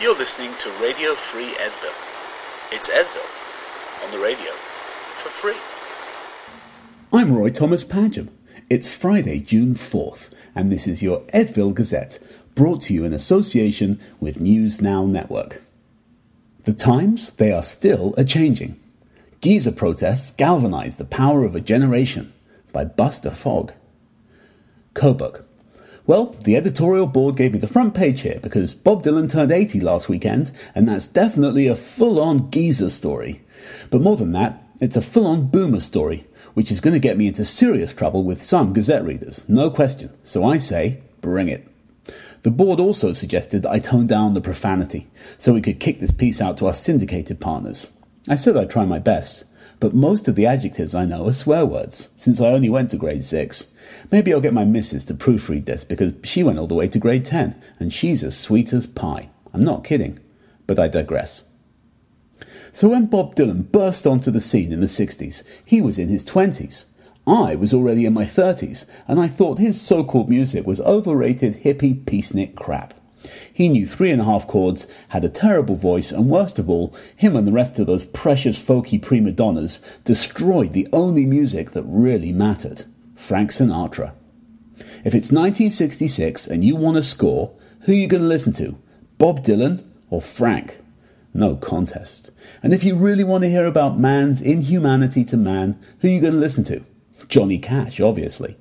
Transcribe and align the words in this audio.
You're 0.00 0.16
listening 0.16 0.52
to 0.58 0.70
Radio 0.82 1.14
Free 1.14 1.54
Edville. 1.54 1.94
It's 2.72 2.90
Edville 2.90 4.04
on 4.04 4.10
the 4.10 4.18
radio 4.18 4.50
for 5.14 5.28
free. 5.28 5.54
I'm 7.12 7.36
Roy 7.36 7.50
Thomas 7.50 7.84
Padgham. 7.84 8.30
It's 8.68 8.92
Friday, 8.92 9.38
June 9.38 9.76
4th, 9.76 10.30
and 10.52 10.72
this 10.72 10.88
is 10.88 11.00
your 11.00 11.20
Edville 11.32 11.72
Gazette, 11.72 12.18
brought 12.56 12.80
to 12.82 12.94
you 12.94 13.04
in 13.04 13.12
association 13.12 14.00
with 14.18 14.40
News 14.40 14.82
Now 14.82 15.06
Network. 15.06 15.62
The 16.64 16.74
times, 16.74 17.30
they 17.34 17.52
are 17.52 17.62
still 17.62 18.14
a 18.16 18.24
changing. 18.24 18.80
Geezer 19.40 19.70
protests 19.70 20.32
galvanize 20.32 20.96
the 20.96 21.04
power 21.04 21.44
of 21.44 21.54
a 21.54 21.60
generation 21.60 22.32
by 22.72 22.84
Buster 22.84 23.30
Fogg. 23.30 23.72
Cobourg. 24.94 25.44
Well, 26.06 26.36
the 26.44 26.54
editorial 26.54 27.08
board 27.08 27.36
gave 27.36 27.52
me 27.52 27.58
the 27.58 27.66
front 27.66 27.94
page 27.94 28.20
here 28.20 28.38
because 28.40 28.74
Bob 28.74 29.02
Dylan 29.02 29.28
turned 29.28 29.50
80 29.50 29.80
last 29.80 30.08
weekend, 30.08 30.52
and 30.72 30.88
that's 30.88 31.08
definitely 31.08 31.66
a 31.66 31.74
full 31.74 32.20
on 32.20 32.48
geezer 32.52 32.90
story. 32.90 33.42
But 33.90 34.02
more 34.02 34.16
than 34.16 34.30
that, 34.30 34.62
it's 34.80 34.96
a 34.96 35.02
full 35.02 35.26
on 35.26 35.48
boomer 35.48 35.80
story, 35.80 36.24
which 36.54 36.70
is 36.70 36.80
going 36.80 36.94
to 36.94 37.00
get 37.00 37.16
me 37.16 37.26
into 37.26 37.44
serious 37.44 37.92
trouble 37.92 38.22
with 38.22 38.40
some 38.40 38.72
Gazette 38.72 39.04
readers, 39.04 39.48
no 39.48 39.68
question. 39.68 40.10
So 40.22 40.44
I 40.44 40.58
say, 40.58 41.02
bring 41.22 41.48
it. 41.48 41.66
The 42.42 42.52
board 42.52 42.78
also 42.78 43.12
suggested 43.12 43.62
that 43.62 43.72
I 43.72 43.80
tone 43.80 44.06
down 44.06 44.34
the 44.34 44.40
profanity 44.40 45.08
so 45.38 45.54
we 45.54 45.60
could 45.60 45.80
kick 45.80 45.98
this 45.98 46.12
piece 46.12 46.40
out 46.40 46.56
to 46.58 46.68
our 46.68 46.74
syndicated 46.74 47.40
partners. 47.40 47.90
I 48.28 48.36
said 48.36 48.56
I'd 48.56 48.70
try 48.70 48.84
my 48.84 49.00
best, 49.00 49.44
but 49.78 49.94
most 49.94 50.28
of 50.28 50.34
the 50.34 50.46
adjectives 50.46 50.94
I 50.94 51.04
know 51.04 51.26
are 51.26 51.32
swear 51.32 51.66
words, 51.66 52.08
since 52.16 52.40
I 52.40 52.48
only 52.48 52.68
went 52.68 52.90
to 52.90 52.96
grade 52.96 53.24
6. 53.24 53.72
Maybe 54.10 54.32
I'll 54.32 54.40
get 54.40 54.54
my 54.54 54.64
missus 54.64 55.04
to 55.06 55.14
proofread 55.14 55.66
this 55.66 55.84
because 55.84 56.14
she 56.24 56.42
went 56.42 56.58
all 56.58 56.66
the 56.66 56.74
way 56.74 56.88
to 56.88 56.98
grade 56.98 57.24
10 57.24 57.60
and 57.78 57.92
she's 57.92 58.24
as 58.24 58.38
sweet 58.38 58.72
as 58.72 58.86
pie. 58.86 59.28
I'm 59.52 59.62
not 59.62 59.84
kidding, 59.84 60.18
but 60.66 60.78
I 60.78 60.88
digress. 60.88 61.44
So 62.72 62.88
when 62.88 63.06
Bob 63.06 63.34
Dylan 63.34 63.70
burst 63.70 64.06
onto 64.06 64.30
the 64.30 64.40
scene 64.40 64.72
in 64.72 64.80
the 64.80 64.86
60s, 64.86 65.42
he 65.64 65.80
was 65.80 65.98
in 65.98 66.08
his 66.08 66.24
20s. 66.24 66.86
I 67.26 67.56
was 67.56 67.74
already 67.74 68.06
in 68.06 68.12
my 68.12 68.24
30s, 68.24 68.88
and 69.08 69.18
I 69.18 69.28
thought 69.28 69.58
his 69.58 69.80
so 69.80 70.04
called 70.04 70.28
music 70.28 70.66
was 70.66 70.80
overrated 70.82 71.64
hippie 71.64 72.04
peacenik 72.04 72.54
crap. 72.54 72.94
He 73.52 73.68
knew 73.68 73.86
three 73.86 74.10
and 74.10 74.20
a 74.20 74.24
half 74.24 74.46
chords, 74.46 74.86
had 75.08 75.24
a 75.24 75.28
terrible 75.28 75.76
voice, 75.76 76.12
and 76.12 76.30
worst 76.30 76.58
of 76.58 76.68
all, 76.70 76.94
him 77.16 77.36
and 77.36 77.46
the 77.46 77.52
rest 77.52 77.78
of 77.78 77.86
those 77.86 78.04
precious 78.04 78.58
folky 78.62 79.00
prima 79.00 79.32
donnas 79.32 79.80
destroyed 80.04 80.72
the 80.72 80.88
only 80.92 81.26
music 81.26 81.72
that 81.72 81.82
really 81.82 82.32
mattered. 82.32 82.84
Frank 83.14 83.50
Sinatra. 83.50 84.12
If 85.04 85.14
it's 85.14 85.32
1966 85.32 86.46
and 86.46 86.64
you 86.64 86.76
want 86.76 86.96
to 86.96 87.02
score, 87.02 87.54
who 87.80 87.92
are 87.92 87.96
you 87.96 88.06
going 88.06 88.22
to 88.22 88.28
listen 88.28 88.52
to? 88.54 88.78
Bob 89.18 89.42
Dylan 89.44 89.84
or 90.10 90.20
Frank? 90.20 90.80
No 91.32 91.56
contest. 91.56 92.30
And 92.62 92.72
if 92.72 92.82
you 92.82 92.94
really 92.94 93.24
want 93.24 93.42
to 93.42 93.50
hear 93.50 93.66
about 93.66 93.98
man's 93.98 94.40
inhumanity 94.40 95.24
to 95.26 95.36
man, 95.36 95.78
who 96.00 96.08
are 96.08 96.10
you 96.10 96.20
going 96.20 96.32
to 96.32 96.38
listen 96.38 96.64
to? 96.64 96.84
Johnny 97.28 97.58
Cash, 97.58 98.00
obviously. 98.00 98.56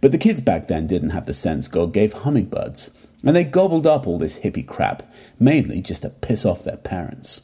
But 0.00 0.10
the 0.10 0.18
kids 0.18 0.40
back 0.40 0.68
then 0.68 0.86
didn't 0.86 1.10
have 1.10 1.26
the 1.26 1.34
sense 1.34 1.68
God 1.68 1.92
gave 1.92 2.12
hummingbirds, 2.12 2.90
and 3.24 3.34
they 3.34 3.44
gobbled 3.44 3.86
up 3.86 4.06
all 4.06 4.18
this 4.18 4.40
hippie 4.40 4.66
crap, 4.66 5.02
mainly 5.38 5.80
just 5.80 6.02
to 6.02 6.10
piss 6.10 6.44
off 6.44 6.64
their 6.64 6.76
parents. 6.76 7.42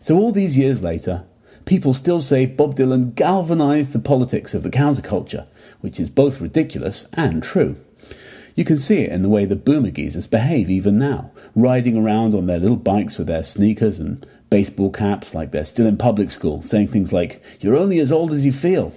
So 0.00 0.16
all 0.16 0.32
these 0.32 0.56
years 0.56 0.82
later, 0.82 1.24
people 1.64 1.94
still 1.94 2.20
say 2.20 2.46
Bob 2.46 2.76
Dylan 2.76 3.14
galvanized 3.14 3.92
the 3.92 3.98
politics 3.98 4.54
of 4.54 4.62
the 4.62 4.70
counterculture, 4.70 5.46
which 5.80 5.98
is 5.98 6.10
both 6.10 6.40
ridiculous 6.40 7.08
and 7.14 7.42
true. 7.42 7.76
You 8.54 8.64
can 8.64 8.78
see 8.78 9.00
it 9.00 9.12
in 9.12 9.22
the 9.22 9.28
way 9.28 9.44
the 9.44 9.56
boomer 9.56 9.90
geezers 9.90 10.26
behave 10.26 10.68
even 10.68 10.98
now, 10.98 11.30
riding 11.54 11.96
around 11.96 12.34
on 12.34 12.46
their 12.46 12.58
little 12.58 12.76
bikes 12.76 13.16
with 13.18 13.26
their 13.26 13.42
sneakers 13.42 13.98
and 13.98 14.26
baseball 14.50 14.90
caps 14.90 15.34
like 15.34 15.50
they're 15.50 15.64
still 15.64 15.86
in 15.86 15.96
public 15.96 16.30
school, 16.30 16.62
saying 16.62 16.88
things 16.88 17.12
like, 17.12 17.42
You're 17.60 17.76
only 17.76 17.98
as 17.98 18.12
old 18.12 18.32
as 18.32 18.44
you 18.44 18.52
feel. 18.52 18.92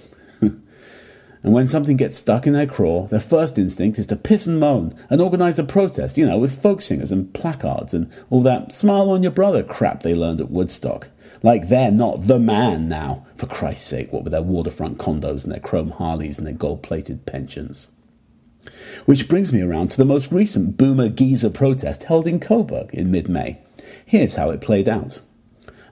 And 1.46 1.54
when 1.54 1.68
something 1.68 1.96
gets 1.96 2.18
stuck 2.18 2.44
in 2.48 2.54
their 2.54 2.66
craw, 2.66 3.06
their 3.06 3.20
first 3.20 3.56
instinct 3.56 4.00
is 4.00 4.08
to 4.08 4.16
piss 4.16 4.48
and 4.48 4.58
moan 4.58 4.92
and 5.08 5.20
organize 5.20 5.60
a 5.60 5.64
protest, 5.64 6.18
you 6.18 6.26
know, 6.26 6.38
with 6.38 6.60
folk 6.60 6.82
singers 6.82 7.12
and 7.12 7.32
placards 7.32 7.94
and 7.94 8.10
all 8.30 8.42
that 8.42 8.72
smile 8.72 9.10
on 9.10 9.22
your 9.22 9.30
brother 9.30 9.62
crap 9.62 10.02
they 10.02 10.12
learned 10.12 10.40
at 10.40 10.50
Woodstock. 10.50 11.08
Like 11.44 11.68
they're 11.68 11.92
not 11.92 12.26
the 12.26 12.40
man 12.40 12.88
now, 12.88 13.24
for 13.36 13.46
Christ's 13.46 13.86
sake, 13.86 14.12
what 14.12 14.24
with 14.24 14.32
their 14.32 14.42
waterfront 14.42 14.98
condos 14.98 15.44
and 15.44 15.52
their 15.52 15.60
chrome 15.60 15.90
Harleys 15.90 16.36
and 16.36 16.48
their 16.48 16.52
gold 16.54 16.82
plated 16.82 17.26
pensions. 17.26 17.90
Which 19.04 19.28
brings 19.28 19.52
me 19.52 19.62
around 19.62 19.92
to 19.92 19.98
the 19.98 20.04
most 20.04 20.32
recent 20.32 20.76
Boomer 20.76 21.08
Geezer 21.08 21.50
protest 21.50 22.02
held 22.02 22.26
in 22.26 22.40
Cobourg 22.40 22.92
in 22.92 23.12
mid 23.12 23.28
May. 23.28 23.60
Here's 24.04 24.34
how 24.34 24.50
it 24.50 24.60
played 24.60 24.88
out. 24.88 25.20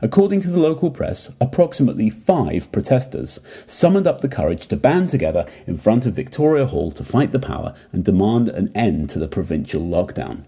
According 0.05 0.43
to 0.43 0.51
the 0.51 0.61
local 0.61 0.91
press, 0.91 1.33
approximately 1.41 2.11
five 2.11 2.71
protesters 2.71 3.41
summoned 3.67 4.07
up 4.07 4.21
the 4.21 4.29
courage 4.29 4.69
to 4.69 4.77
band 4.77 5.09
together 5.09 5.47
in 5.67 5.79
front 5.79 6.05
of 6.05 6.13
Victoria 6.13 6.67
Hall 6.67 6.93
to 6.93 7.03
fight 7.03 7.33
the 7.33 7.39
power 7.39 7.75
and 7.91 8.05
demand 8.05 8.51
an 8.51 8.71
end 8.75 9.09
to 9.11 9.19
the 9.19 9.27
provincial 9.27 9.81
lockdown. 9.81 10.45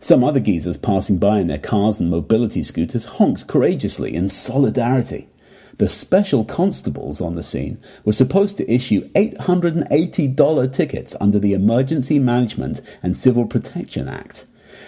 Some 0.00 0.24
other 0.24 0.40
geezers 0.40 0.78
passing 0.78 1.18
by 1.18 1.40
in 1.40 1.46
their 1.48 1.58
cars 1.58 2.00
and 2.00 2.08
mobility 2.08 2.62
scooters 2.62 3.04
honked 3.04 3.46
courageously 3.46 4.14
in 4.14 4.30
solidarity. 4.30 5.28
The 5.76 5.90
special 5.90 6.46
constables 6.46 7.20
on 7.20 7.34
the 7.34 7.42
scene 7.42 7.76
were 8.06 8.14
supposed 8.14 8.56
to 8.56 8.72
issue 8.72 9.10
$880 9.10 10.72
tickets 10.72 11.14
under 11.20 11.38
the 11.38 11.52
Emergency 11.52 12.18
Management 12.18 12.80
and 13.02 13.14
Civil 13.14 13.44
Protection 13.44 14.08
Act. 14.08 14.46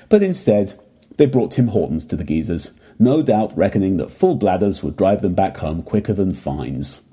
But 0.08 0.22
instead, 0.22 0.80
they 1.18 1.26
brought 1.26 1.50
Tim 1.50 1.68
Hortons 1.68 2.06
to 2.06 2.16
the 2.16 2.24
geezers, 2.24 2.78
no 2.98 3.22
doubt 3.22 3.56
reckoning 3.56 3.96
that 3.98 4.10
full 4.10 4.34
bladders 4.34 4.82
would 4.82 4.96
drive 4.96 5.22
them 5.22 5.34
back 5.34 5.58
home 5.58 5.82
quicker 5.82 6.12
than 6.12 6.34
fines. 6.34 7.08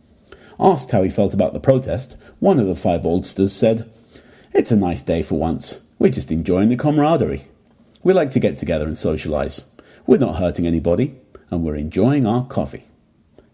Asked 0.59 0.91
how 0.91 1.03
he 1.03 1.09
felt 1.09 1.33
about 1.33 1.53
the 1.53 1.59
protest, 1.59 2.17
one 2.39 2.59
of 2.59 2.67
the 2.67 2.75
five 2.75 3.01
oldsters 3.01 3.51
said, 3.51 3.91
It's 4.53 4.71
a 4.71 4.75
nice 4.75 5.03
day 5.03 5.21
for 5.21 5.37
once. 5.37 5.81
We're 5.99 6.11
just 6.11 6.31
enjoying 6.31 6.69
the 6.69 6.77
camaraderie. 6.77 7.47
We 8.03 8.13
like 8.13 8.31
to 8.31 8.39
get 8.39 8.57
together 8.57 8.85
and 8.85 8.95
socialise. 8.95 9.63
We're 10.07 10.17
not 10.17 10.37
hurting 10.37 10.67
anybody, 10.67 11.15
and 11.49 11.63
we're 11.63 11.75
enjoying 11.75 12.25
our 12.25 12.45
coffee. 12.45 12.85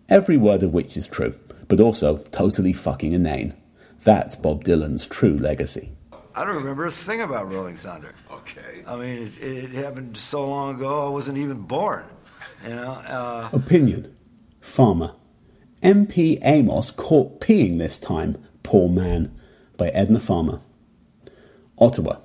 Every 0.09 0.37
word 0.37 0.63
of 0.63 0.73
which 0.73 0.97
is 0.97 1.07
true, 1.07 1.35
but 1.67 1.79
also 1.79 2.17
totally 2.31 2.73
fucking 2.73 3.13
inane. 3.13 3.53
That's 4.03 4.35
Bob 4.35 4.63
Dylan's 4.63 5.07
true 5.07 5.37
legacy. 5.37 5.91
I 6.33 6.45
don't 6.45 6.55
remember 6.55 6.85
a 6.85 6.91
thing 6.91 7.21
about 7.21 7.51
Rolling 7.51 7.75
Thunder. 7.75 8.13
Okay. 8.31 8.83
I 8.87 8.95
mean, 8.95 9.33
it, 9.39 9.45
it 9.45 9.69
happened 9.71 10.17
so 10.17 10.47
long 10.47 10.75
ago, 10.75 11.07
I 11.07 11.09
wasn't 11.09 11.37
even 11.37 11.61
born. 11.61 12.03
You 12.63 12.75
know. 12.75 12.91
Uh, 12.91 13.49
Opinion. 13.53 14.15
Farmer. 14.59 15.15
MP 15.81 16.39
Amos 16.43 16.91
caught 16.91 17.41
peeing 17.41 17.79
this 17.79 17.99
time, 17.99 18.37
poor 18.61 18.87
man, 18.87 19.35
by 19.77 19.89
Edna 19.89 20.19
Farmer. 20.19 20.59
Ottawa. 21.79 22.17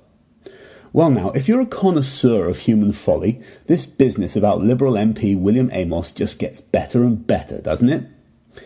Well, 0.93 1.11
now, 1.11 1.31
if 1.31 1.49
you're 1.49 1.61
a 1.61 1.67
connoisseur 1.67 2.49
of 2.49 2.61
human 2.61 2.93
folly, 2.93 3.41
this 3.67 3.85
business 3.87 4.37
about 4.37 4.63
Liberal 4.63 4.95
MP 4.95 5.39
William 5.39 5.71
Amos 5.73 6.13
just 6.13 6.39
gets 6.39 6.61
better 6.61 7.05
and 7.05 7.27
better, 7.27 7.61
doesn't 7.61 7.89
it? 7.89 8.05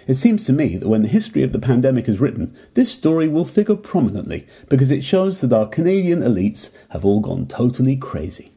It 0.06 0.14
seems 0.14 0.44
to 0.44 0.52
me 0.52 0.76
that 0.76 0.88
when 0.88 1.02
the 1.02 1.08
history 1.08 1.42
of 1.42 1.52
the 1.52 1.58
pandemic 1.58 2.08
is 2.08 2.20
written, 2.20 2.56
this 2.75 2.92
story 2.92 3.28
will 3.28 3.44
figure 3.44 3.76
prominently 3.76 4.47
because 4.69 4.91
it 4.91 5.02
shows 5.02 5.41
that 5.41 5.52
our 5.52 5.66
Canadian 5.66 6.20
elites 6.20 6.76
have 6.91 7.04
all 7.04 7.20
gone 7.20 7.47
totally 7.47 7.97
crazy. 7.97 8.52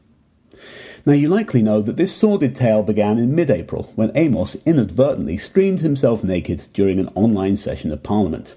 Now, 1.06 1.12
you 1.12 1.28
likely 1.28 1.62
know 1.62 1.82
that 1.82 1.96
this 1.96 2.16
sordid 2.16 2.54
tale 2.54 2.82
began 2.82 3.18
in 3.18 3.34
mid 3.34 3.50
April 3.50 3.92
when 3.94 4.10
Amos 4.14 4.56
inadvertently 4.64 5.36
streamed 5.36 5.80
himself 5.80 6.24
naked 6.24 6.64
during 6.72 6.98
an 6.98 7.10
online 7.14 7.56
session 7.56 7.92
of 7.92 8.02
Parliament. 8.02 8.54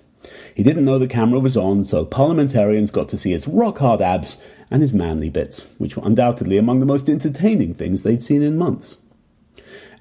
He 0.55 0.63
didn't 0.63 0.85
know 0.85 0.97
the 0.97 1.07
camera 1.07 1.41
was 1.41 1.57
on, 1.57 1.83
so 1.83 2.05
parliamentarians 2.05 2.89
got 2.89 3.09
to 3.09 3.17
see 3.17 3.31
his 3.31 3.49
rock 3.49 3.79
hard 3.79 4.01
abs 4.01 4.41
and 4.71 4.81
his 4.81 4.93
manly 4.93 5.29
bits, 5.29 5.67
which 5.77 5.97
were 5.97 6.07
undoubtedly 6.07 6.57
among 6.57 6.79
the 6.79 6.85
most 6.85 7.09
entertaining 7.09 7.73
things 7.73 8.03
they'd 8.03 8.23
seen 8.23 8.41
in 8.41 8.57
months. 8.57 8.97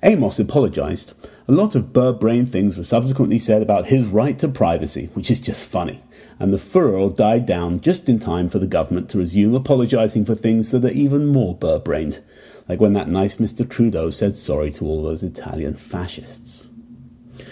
Amos 0.05 0.38
apologised. 0.38 1.15
A 1.49 1.53
lot 1.53 1.75
of 1.75 1.93
bird-brained 1.93 2.50
things 2.50 2.76
were 2.76 2.85
subsequently 2.85 3.41
said 3.41 3.62
about 3.62 3.87
his 3.87 4.06
right 4.06 4.38
to 4.38 4.49
privacy, 4.49 5.11
which 5.15 5.31
is 5.31 5.41
just 5.41 5.69
funny, 5.69 6.03
and 6.38 6.53
the 6.53 6.59
furor 6.59 7.09
died 7.09 7.47
down 7.47 7.81
just 7.81 8.09
in 8.09 8.19
time 8.19 8.49
for 8.49 8.59
the 8.59 8.67
government 8.67 9.09
to 9.11 9.19
resume 9.19 9.55
apologising 9.55 10.25
for 10.25 10.35
things 10.35 10.70
that 10.70 10.85
are 10.85 10.91
even 10.91 11.26
more 11.26 11.55
bird-brained, 11.55 12.20
like 12.69 12.81
when 12.81 12.93
that 12.95 13.09
nice 13.09 13.37
Mr. 13.37 13.69
Trudeau 13.69 14.11
said 14.11 14.37
sorry 14.37 14.71
to 14.73 14.85
all 14.87 15.03
those 15.03 15.23
Italian 15.23 15.75
fascists. 15.75 16.69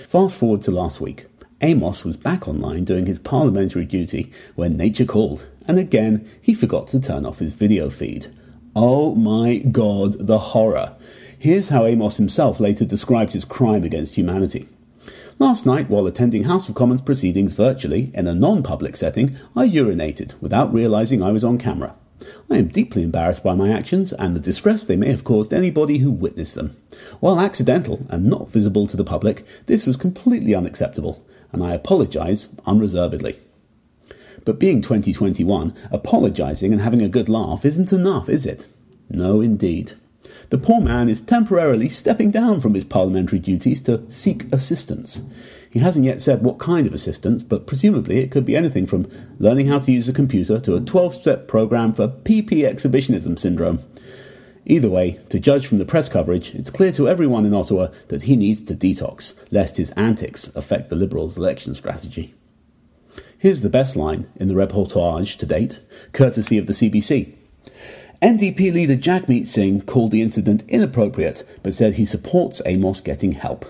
Fast 0.08 0.36
forward 0.36 0.62
to 0.62 0.70
last 0.70 1.00
week. 1.00 1.26
Amos 1.60 2.04
was 2.04 2.16
back 2.16 2.46
online 2.46 2.84
doing 2.84 3.06
his 3.06 3.18
parliamentary 3.18 3.84
duty 3.84 4.32
when 4.54 4.76
nature 4.76 5.04
called, 5.04 5.48
and 5.66 5.78
again 5.78 6.28
he 6.40 6.54
forgot 6.54 6.88
to 6.88 7.00
turn 7.00 7.24
off 7.24 7.38
his 7.38 7.54
video 7.54 7.90
feed. 7.90 8.26
Oh 8.76 9.14
my 9.14 9.58
god, 9.58 10.26
the 10.26 10.38
horror! 10.38 10.96
Here's 11.38 11.68
how 11.68 11.86
Amos 11.86 12.16
himself 12.16 12.58
later 12.58 12.84
described 12.84 13.32
his 13.34 13.44
crime 13.44 13.84
against 13.84 14.14
humanity. 14.14 14.68
Last 15.38 15.66
night, 15.66 15.90
while 15.90 16.06
attending 16.06 16.44
House 16.44 16.68
of 16.68 16.74
Commons 16.74 17.02
proceedings 17.02 17.54
virtually 17.54 18.10
in 18.14 18.26
a 18.26 18.34
non 18.34 18.62
public 18.62 18.96
setting, 18.96 19.36
I 19.54 19.68
urinated 19.68 20.40
without 20.40 20.72
realizing 20.72 21.22
I 21.22 21.32
was 21.32 21.44
on 21.44 21.58
camera. 21.58 21.94
I 22.50 22.58
am 22.58 22.68
deeply 22.68 23.02
embarrassed 23.02 23.42
by 23.42 23.54
my 23.54 23.72
actions 23.72 24.12
and 24.12 24.34
the 24.34 24.40
distress 24.40 24.86
they 24.86 24.96
may 24.96 25.10
have 25.10 25.24
caused 25.24 25.52
anybody 25.52 25.98
who 25.98 26.10
witnessed 26.10 26.54
them. 26.54 26.76
While 27.20 27.40
accidental 27.40 28.06
and 28.08 28.26
not 28.26 28.50
visible 28.50 28.86
to 28.86 28.96
the 28.96 29.04
public, 29.04 29.44
this 29.66 29.86
was 29.86 29.96
completely 29.96 30.54
unacceptable, 30.54 31.24
and 31.52 31.62
I 31.62 31.74
apologise 31.74 32.54
unreservedly. 32.66 33.38
But 34.44 34.58
being 34.58 34.82
2021, 34.82 35.74
apologising 35.90 36.72
and 36.72 36.82
having 36.82 37.02
a 37.02 37.08
good 37.08 37.28
laugh 37.28 37.64
isn't 37.64 37.92
enough, 37.92 38.28
is 38.28 38.46
it? 38.46 38.66
No, 39.08 39.40
indeed. 39.40 39.92
The 40.50 40.58
poor 40.58 40.80
man 40.80 41.08
is 41.08 41.20
temporarily 41.20 41.88
stepping 41.88 42.30
down 42.30 42.60
from 42.60 42.74
his 42.74 42.84
parliamentary 42.84 43.38
duties 43.38 43.82
to 43.82 44.04
seek 44.10 44.52
assistance. 44.52 45.22
He 45.74 45.80
hasn't 45.80 46.04
yet 46.04 46.22
said 46.22 46.44
what 46.44 46.60
kind 46.60 46.86
of 46.86 46.94
assistance, 46.94 47.42
but 47.42 47.66
presumably 47.66 48.18
it 48.18 48.30
could 48.30 48.46
be 48.46 48.54
anything 48.54 48.86
from 48.86 49.10
learning 49.40 49.66
how 49.66 49.80
to 49.80 49.90
use 49.90 50.08
a 50.08 50.12
computer 50.12 50.60
to 50.60 50.76
a 50.76 50.80
12 50.80 51.16
step 51.16 51.48
program 51.48 51.92
for 51.92 52.06
PP 52.06 52.64
exhibitionism 52.64 53.36
syndrome. 53.36 53.80
Either 54.66 54.88
way, 54.88 55.18
to 55.30 55.40
judge 55.40 55.66
from 55.66 55.78
the 55.78 55.84
press 55.84 56.08
coverage, 56.08 56.54
it's 56.54 56.70
clear 56.70 56.92
to 56.92 57.08
everyone 57.08 57.44
in 57.44 57.52
Ottawa 57.52 57.88
that 58.06 58.22
he 58.22 58.36
needs 58.36 58.62
to 58.62 58.74
detox, 58.76 59.48
lest 59.50 59.76
his 59.76 59.90
antics 59.96 60.46
affect 60.54 60.90
the 60.90 60.96
Liberals' 60.96 61.36
election 61.36 61.74
strategy. 61.74 62.34
Here's 63.36 63.62
the 63.62 63.68
best 63.68 63.96
line 63.96 64.30
in 64.36 64.46
the 64.46 64.54
reportage 64.54 65.36
to 65.38 65.44
date, 65.44 65.80
courtesy 66.12 66.56
of 66.56 66.68
the 66.68 66.72
CBC. 66.72 67.34
NDP 68.22 68.72
leader 68.72 68.96
Jagmeet 68.96 69.48
Singh 69.48 69.80
called 69.80 70.12
the 70.12 70.22
incident 70.22 70.62
inappropriate, 70.68 71.42
but 71.64 71.74
said 71.74 71.94
he 71.94 72.06
supports 72.06 72.62
Amos 72.64 73.00
getting 73.00 73.32
help. 73.32 73.66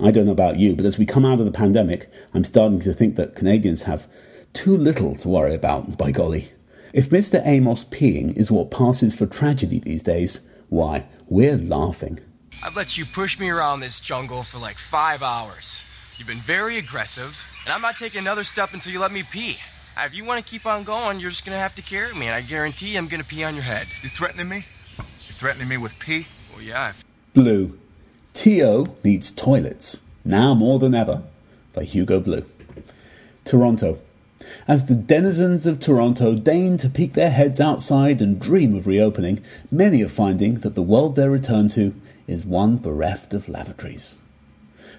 I 0.00 0.12
don't 0.12 0.26
know 0.26 0.32
about 0.32 0.58
you, 0.58 0.76
but 0.76 0.86
as 0.86 0.96
we 0.96 1.06
come 1.06 1.24
out 1.24 1.40
of 1.40 1.44
the 1.44 1.50
pandemic, 1.50 2.08
I'm 2.32 2.44
starting 2.44 2.78
to 2.80 2.94
think 2.94 3.16
that 3.16 3.34
Canadians 3.34 3.82
have 3.82 4.06
too 4.52 4.76
little 4.76 5.16
to 5.16 5.28
worry 5.28 5.54
about, 5.54 5.98
by 5.98 6.12
golly. 6.12 6.52
If 6.92 7.10
Mr. 7.10 7.42
Amos 7.44 7.84
peeing 7.84 8.36
is 8.36 8.50
what 8.50 8.70
passes 8.70 9.16
for 9.16 9.26
tragedy 9.26 9.80
these 9.80 10.04
days, 10.04 10.48
why, 10.68 11.06
we're 11.26 11.56
laughing. 11.56 12.20
I've 12.62 12.76
let 12.76 12.96
you 12.96 13.04
push 13.06 13.40
me 13.40 13.50
around 13.50 13.80
this 13.80 13.98
jungle 13.98 14.44
for 14.44 14.58
like 14.58 14.78
five 14.78 15.22
hours. 15.22 15.82
You've 16.16 16.28
been 16.28 16.38
very 16.38 16.78
aggressive, 16.78 17.36
and 17.64 17.72
I'm 17.72 17.82
not 17.82 17.96
taking 17.96 18.20
another 18.20 18.44
step 18.44 18.74
until 18.74 18.92
you 18.92 19.00
let 19.00 19.12
me 19.12 19.24
pee. 19.24 19.58
If 19.98 20.14
you 20.14 20.24
want 20.24 20.44
to 20.44 20.48
keep 20.48 20.64
on 20.64 20.84
going, 20.84 21.18
you're 21.18 21.30
just 21.30 21.44
going 21.44 21.56
to 21.56 21.60
have 21.60 21.74
to 21.74 21.82
carry 21.82 22.14
me, 22.14 22.26
and 22.26 22.34
I 22.36 22.40
guarantee 22.40 22.96
I'm 22.96 23.08
going 23.08 23.22
to 23.22 23.28
pee 23.28 23.42
on 23.42 23.54
your 23.54 23.64
head. 23.64 23.88
You 24.02 24.08
threatening 24.08 24.48
me? 24.48 24.64
You 24.98 25.34
threatening 25.34 25.66
me 25.66 25.76
with 25.76 25.98
pee? 25.98 26.26
Well, 26.52 26.62
yeah. 26.62 26.92
Blue. 27.34 27.76
T.O. 28.38 28.86
needs 29.02 29.32
toilets, 29.32 30.04
now 30.24 30.54
more 30.54 30.78
than 30.78 30.94
ever, 30.94 31.24
by 31.72 31.82
Hugo 31.82 32.20
Blue. 32.20 32.44
Toronto. 33.44 33.98
As 34.68 34.86
the 34.86 34.94
denizens 34.94 35.66
of 35.66 35.80
Toronto 35.80 36.36
deign 36.36 36.76
to 36.78 36.88
peek 36.88 37.14
their 37.14 37.32
heads 37.32 37.60
outside 37.60 38.22
and 38.22 38.38
dream 38.38 38.76
of 38.76 38.86
reopening, 38.86 39.42
many 39.72 40.04
are 40.04 40.08
finding 40.08 40.60
that 40.60 40.76
the 40.76 40.84
world 40.84 41.16
they 41.16 41.28
return 41.28 41.66
to 41.70 42.00
is 42.28 42.44
one 42.44 42.76
bereft 42.76 43.34
of 43.34 43.48
lavatories. 43.48 44.16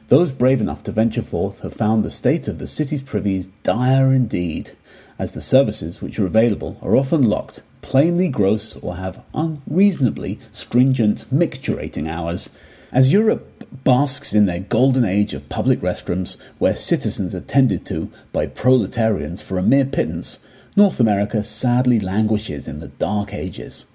Those 0.09 0.33
brave 0.33 0.59
enough 0.59 0.83
to 0.83 0.91
venture 0.91 1.21
forth 1.21 1.61
have 1.61 1.73
found 1.73 2.03
the 2.03 2.11
state 2.11 2.49
of 2.49 2.59
the 2.59 2.67
city's 2.67 3.01
privies 3.01 3.47
dire 3.63 4.11
indeed, 4.11 4.75
as 5.17 5.31
the 5.31 5.39
services 5.39 6.01
which 6.01 6.19
are 6.19 6.25
available 6.25 6.77
are 6.81 6.97
often 6.97 7.23
locked, 7.23 7.61
plainly 7.81 8.27
gross, 8.27 8.75
or 8.75 8.97
have 8.97 9.23
unreasonably 9.33 10.41
stringent 10.51 11.23
micturating 11.33 12.09
hours 12.09 12.49
as 12.91 13.11
Europe 13.11 13.67
basks 13.83 14.33
in 14.33 14.45
their 14.45 14.59
golden 14.59 15.05
age 15.05 15.33
of 15.33 15.49
public 15.49 15.79
restrooms 15.81 16.37
where 16.57 16.75
citizens 16.75 17.35
are 17.35 17.41
tended 17.41 17.85
to 17.85 18.11
by 18.31 18.45
proletarians 18.45 19.43
for 19.43 19.57
a 19.57 19.63
mere 19.63 19.85
pittance, 19.85 20.39
North 20.75 20.99
America 20.99 21.43
sadly 21.43 21.99
languishes 21.99 22.67
in 22.67 22.79
the 22.79 22.87
dark 22.87 23.33
ages. 23.33 23.85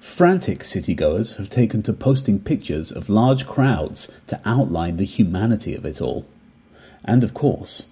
Frantic 0.00 0.60
citygoers 0.60 1.36
have 1.36 1.48
taken 1.48 1.82
to 1.84 1.92
posting 1.92 2.40
pictures 2.40 2.90
of 2.90 3.08
large 3.08 3.46
crowds 3.46 4.10
to 4.26 4.40
outline 4.44 4.96
the 4.96 5.04
humanity 5.04 5.74
of 5.74 5.86
it 5.86 6.00
all. 6.00 6.26
And 7.04 7.22
of 7.22 7.34
course, 7.34 7.86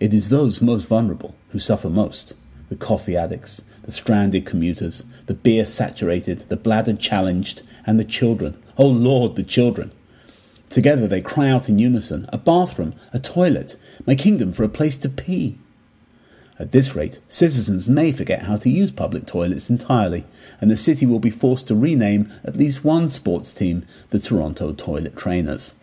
it 0.00 0.14
is 0.14 0.28
those 0.28 0.62
most 0.62 0.84
vulnerable 0.86 1.34
who 1.50 1.58
suffer 1.58 1.90
most 1.90 2.34
the 2.68 2.76
coffee 2.76 3.16
addicts, 3.16 3.62
the 3.82 3.90
stranded 3.90 4.44
commuters, 4.44 5.04
the 5.26 5.34
beer 5.34 5.64
saturated, 5.64 6.40
the 6.40 6.56
bladder 6.56 6.92
challenged, 6.92 7.62
and 7.86 7.98
the 7.98 8.04
children. 8.04 8.62
Oh 8.76 8.86
Lord, 8.86 9.36
the 9.36 9.42
children! 9.42 9.90
Together 10.68 11.06
they 11.06 11.20
cry 11.20 11.48
out 11.48 11.68
in 11.68 11.78
unison 11.78 12.28
a 12.32 12.38
bathroom, 12.38 12.94
a 13.12 13.18
toilet, 13.18 13.76
my 14.06 14.14
kingdom 14.14 14.52
for 14.52 14.64
a 14.64 14.68
place 14.68 14.96
to 14.98 15.08
pee. 15.08 15.58
At 16.58 16.72
this 16.72 16.96
rate, 16.96 17.20
citizens 17.28 17.88
may 17.88 18.10
forget 18.10 18.42
how 18.42 18.56
to 18.56 18.68
use 18.70 18.90
public 18.90 19.26
toilets 19.26 19.70
entirely, 19.70 20.24
and 20.60 20.70
the 20.70 20.76
city 20.76 21.06
will 21.06 21.20
be 21.20 21.30
forced 21.30 21.68
to 21.68 21.76
rename 21.76 22.32
at 22.44 22.56
least 22.56 22.84
one 22.84 23.08
sports 23.08 23.54
team 23.54 23.86
the 24.10 24.18
Toronto 24.18 24.72
Toilet 24.72 25.16
Trainers. 25.16 25.76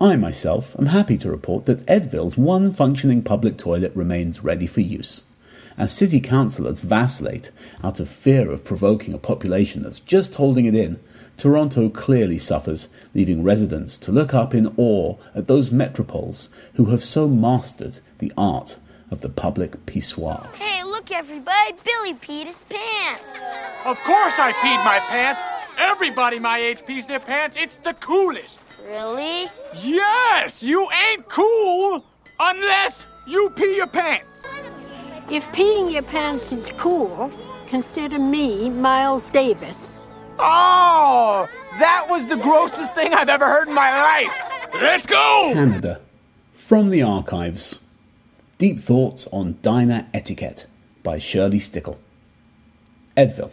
I 0.00 0.16
myself 0.16 0.76
am 0.78 0.86
happy 0.86 1.16
to 1.18 1.30
report 1.30 1.66
that 1.66 1.86
Edville's 1.86 2.36
one 2.36 2.72
functioning 2.72 3.22
public 3.22 3.56
toilet 3.56 3.92
remains 3.94 4.44
ready 4.44 4.66
for 4.66 4.80
use. 4.80 5.22
As 5.76 5.92
city 5.92 6.20
councillors 6.20 6.80
vacillate 6.80 7.52
out 7.84 8.00
of 8.00 8.08
fear 8.08 8.50
of 8.50 8.64
provoking 8.64 9.14
a 9.14 9.18
population 9.18 9.84
that's 9.84 10.00
just 10.00 10.34
holding 10.34 10.66
it 10.66 10.74
in, 10.74 10.98
Toronto 11.38 11.88
clearly 11.88 12.36
suffers, 12.36 12.88
leaving 13.14 13.44
residents 13.44 13.96
to 13.98 14.10
look 14.10 14.34
up 14.34 14.54
in 14.54 14.74
awe 14.76 15.16
at 15.36 15.46
those 15.46 15.70
metropoles 15.70 16.48
who 16.74 16.86
have 16.86 17.02
so 17.02 17.28
mastered 17.28 18.00
the 18.18 18.32
art 18.36 18.78
of 19.12 19.20
the 19.20 19.28
public 19.28 19.86
pissoir. 19.86 20.52
Hey, 20.56 20.82
look, 20.82 21.12
everybody! 21.12 21.74
Billy 21.84 22.14
peed 22.14 22.46
his 22.46 22.60
pants. 22.68 23.22
Of 23.84 23.96
course 24.00 24.34
I 24.36 24.52
peed 24.54 24.84
my 24.84 24.98
pants. 25.08 25.40
Everybody 25.78 26.40
my 26.40 26.58
age 26.58 26.84
pees 26.84 27.06
their 27.06 27.20
pants. 27.20 27.56
It's 27.56 27.76
the 27.76 27.94
coolest. 27.94 28.58
Really? 28.84 29.46
Yes, 29.80 30.60
you 30.60 30.88
ain't 30.90 31.28
cool 31.28 32.04
unless 32.40 33.06
you 33.28 33.50
pee 33.50 33.76
your 33.76 33.86
pants. 33.86 34.42
If 35.30 35.46
peeing 35.52 35.92
your 35.92 36.02
pants 36.02 36.50
is 36.50 36.72
cool, 36.78 37.30
consider 37.68 38.18
me 38.18 38.70
Miles 38.70 39.30
Davis. 39.30 39.97
Oh, 40.38 41.48
that 41.78 42.06
was 42.08 42.26
the 42.26 42.36
grossest 42.36 42.94
thing 42.94 43.12
I've 43.12 43.28
ever 43.28 43.46
heard 43.46 43.68
in 43.68 43.74
my 43.74 43.90
life. 43.90 44.68
Let's 44.74 45.06
go! 45.06 45.50
Canada. 45.52 46.00
From 46.54 46.90
the 46.90 47.02
archives. 47.02 47.80
Deep 48.58 48.80
Thoughts 48.80 49.26
on 49.32 49.58
Diner 49.62 50.06
Etiquette 50.12 50.66
by 51.02 51.18
Shirley 51.18 51.60
Stickle. 51.60 51.98
Edville. 53.16 53.52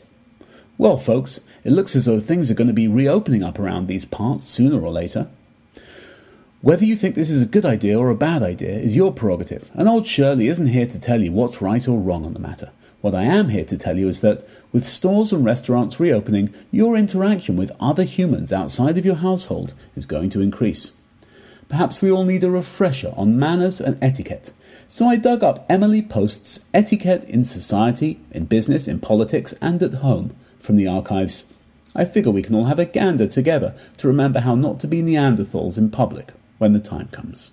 Well, 0.78 0.98
folks, 0.98 1.40
it 1.64 1.72
looks 1.72 1.96
as 1.96 2.06
though 2.06 2.20
things 2.20 2.52
are 2.52 2.56
going 2.56 2.68
to 2.68 2.74
be 2.74 2.88
reopening 2.88 3.44
up 3.44 3.58
around 3.58 3.88
these 3.88 4.06
parts 4.06 4.44
sooner 4.46 4.84
or 4.84 4.92
later. 4.92 5.28
Whether 6.62 6.86
you 6.86 6.96
think 6.96 7.16
this 7.16 7.30
is 7.30 7.42
a 7.42 7.48
good 7.48 7.66
idea 7.66 7.98
or 7.98 8.10
a 8.10 8.16
bad 8.16 8.44
idea 8.44 8.72
is 8.72 8.96
your 8.96 9.14
prerogative, 9.14 9.70
and 9.74 9.88
old 9.88 10.08
Shirley 10.08 10.48
isn't 10.48 10.68
here 10.68 10.88
to 10.88 11.00
tell 11.00 11.22
you 11.22 11.32
what's 11.32 11.62
right 11.62 11.88
or 11.88 12.00
wrong 12.00 12.26
on 12.26 12.34
the 12.34 12.40
matter. 12.40 12.72
What 13.06 13.14
I 13.14 13.26
am 13.26 13.50
here 13.50 13.66
to 13.66 13.78
tell 13.78 14.00
you 14.00 14.08
is 14.08 14.22
that 14.22 14.48
with 14.72 14.88
stores 14.88 15.32
and 15.32 15.46
restaurants 15.46 16.00
reopening, 16.00 16.52
your 16.72 16.98
interaction 16.98 17.56
with 17.56 17.72
other 17.80 18.02
humans 18.02 18.52
outside 18.52 18.98
of 18.98 19.06
your 19.06 19.18
household 19.18 19.76
is 19.96 20.08
going 20.08 20.32
to 20.32 20.42
increase. 20.42 20.94
Perhaps 21.70 22.02
we 22.02 22.10
all 22.10 22.24
need 22.24 22.44
a 22.44 22.50
refresher 22.50 23.14
on 23.16 23.38
manners 23.38 23.80
and 23.80 24.00
etiquette. 24.02 24.54
So 24.88 25.06
I 25.06 25.18
dug 25.18 25.44
up 25.44 25.68
Emily 25.70 26.02
Post's 26.02 26.66
Etiquette 26.74 27.24
in 27.26 27.46
Society, 27.46 28.22
in 28.32 28.46
Business, 28.46 28.88
in 28.88 29.00
Politics, 29.00 29.54
and 29.62 29.84
at 29.84 30.02
Home 30.02 30.36
from 30.58 30.76
the 30.76 30.88
archives. 30.88 31.46
I 31.94 32.06
figure 32.06 32.32
we 32.32 32.42
can 32.42 32.56
all 32.56 32.66
have 32.66 32.80
a 32.80 32.86
gander 32.86 33.28
together 33.28 33.76
to 33.98 34.08
remember 34.08 34.40
how 34.40 34.56
not 34.56 34.80
to 34.80 34.88
be 34.88 35.04
Neanderthals 35.04 35.78
in 35.78 35.92
public 35.92 36.32
when 36.58 36.74
the 36.74 36.80
time 36.80 37.10
comes. 37.10 37.52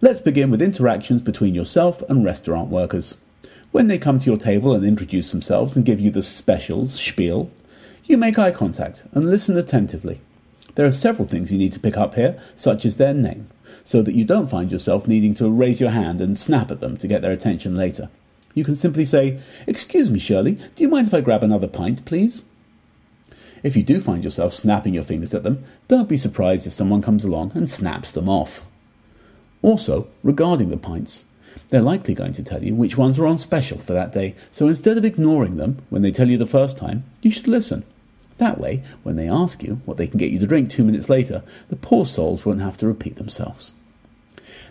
Let's 0.00 0.20
begin 0.20 0.52
with 0.52 0.62
interactions 0.62 1.20
between 1.20 1.56
yourself 1.56 2.00
and 2.08 2.24
restaurant 2.24 2.70
workers. 2.70 3.16
When 3.70 3.88
they 3.88 3.98
come 3.98 4.18
to 4.18 4.26
your 4.26 4.38
table 4.38 4.72
and 4.72 4.84
introduce 4.84 5.30
themselves 5.30 5.76
and 5.76 5.84
give 5.84 6.00
you 6.00 6.10
the 6.10 6.22
specials 6.22 6.94
spiel, 6.94 7.50
you 8.04 8.16
make 8.16 8.38
eye 8.38 8.50
contact 8.50 9.04
and 9.12 9.30
listen 9.30 9.58
attentively. 9.58 10.20
There 10.74 10.86
are 10.86 10.92
several 10.92 11.28
things 11.28 11.52
you 11.52 11.58
need 11.58 11.72
to 11.72 11.80
pick 11.80 11.96
up 11.96 12.14
here, 12.14 12.40
such 12.56 12.84
as 12.86 12.96
their 12.96 13.12
name, 13.12 13.50
so 13.84 14.00
that 14.02 14.14
you 14.14 14.24
don't 14.24 14.48
find 14.48 14.72
yourself 14.72 15.06
needing 15.06 15.34
to 15.34 15.50
raise 15.50 15.80
your 15.80 15.90
hand 15.90 16.20
and 16.20 16.38
snap 16.38 16.70
at 16.70 16.80
them 16.80 16.96
to 16.96 17.08
get 17.08 17.20
their 17.20 17.32
attention 17.32 17.74
later. 17.74 18.08
You 18.54 18.64
can 18.64 18.74
simply 18.74 19.04
say, 19.04 19.40
Excuse 19.66 20.10
me, 20.10 20.18
Shirley, 20.18 20.52
do 20.52 20.82
you 20.82 20.88
mind 20.88 21.08
if 21.08 21.14
I 21.14 21.20
grab 21.20 21.42
another 21.42 21.68
pint, 21.68 22.04
please? 22.04 22.44
If 23.62 23.76
you 23.76 23.82
do 23.82 24.00
find 24.00 24.24
yourself 24.24 24.54
snapping 24.54 24.94
your 24.94 25.04
fingers 25.04 25.34
at 25.34 25.42
them, 25.42 25.64
don't 25.88 26.08
be 26.08 26.16
surprised 26.16 26.66
if 26.66 26.72
someone 26.72 27.02
comes 27.02 27.24
along 27.24 27.52
and 27.54 27.68
snaps 27.68 28.10
them 28.10 28.28
off. 28.28 28.64
Also, 29.62 30.06
regarding 30.22 30.70
the 30.70 30.76
pints, 30.76 31.24
they're 31.70 31.82
likely 31.82 32.14
going 32.14 32.32
to 32.34 32.42
tell 32.42 32.62
you 32.62 32.74
which 32.74 32.96
ones 32.96 33.18
are 33.18 33.26
on 33.26 33.38
special 33.38 33.78
for 33.78 33.92
that 33.92 34.12
day, 34.12 34.34
so 34.50 34.68
instead 34.68 34.96
of 34.96 35.04
ignoring 35.04 35.56
them 35.56 35.78
when 35.90 36.02
they 36.02 36.10
tell 36.10 36.28
you 36.28 36.38
the 36.38 36.46
first 36.46 36.78
time, 36.78 37.04
you 37.22 37.30
should 37.30 37.48
listen. 37.48 37.84
That 38.38 38.58
way, 38.58 38.82
when 39.02 39.16
they 39.16 39.28
ask 39.28 39.62
you 39.62 39.80
what 39.84 39.96
they 39.96 40.06
can 40.06 40.18
get 40.18 40.30
you 40.30 40.38
to 40.38 40.46
drink 40.46 40.70
two 40.70 40.84
minutes 40.84 41.08
later, 41.08 41.42
the 41.68 41.76
poor 41.76 42.06
souls 42.06 42.46
won't 42.46 42.60
have 42.60 42.78
to 42.78 42.86
repeat 42.86 43.16
themselves. 43.16 43.72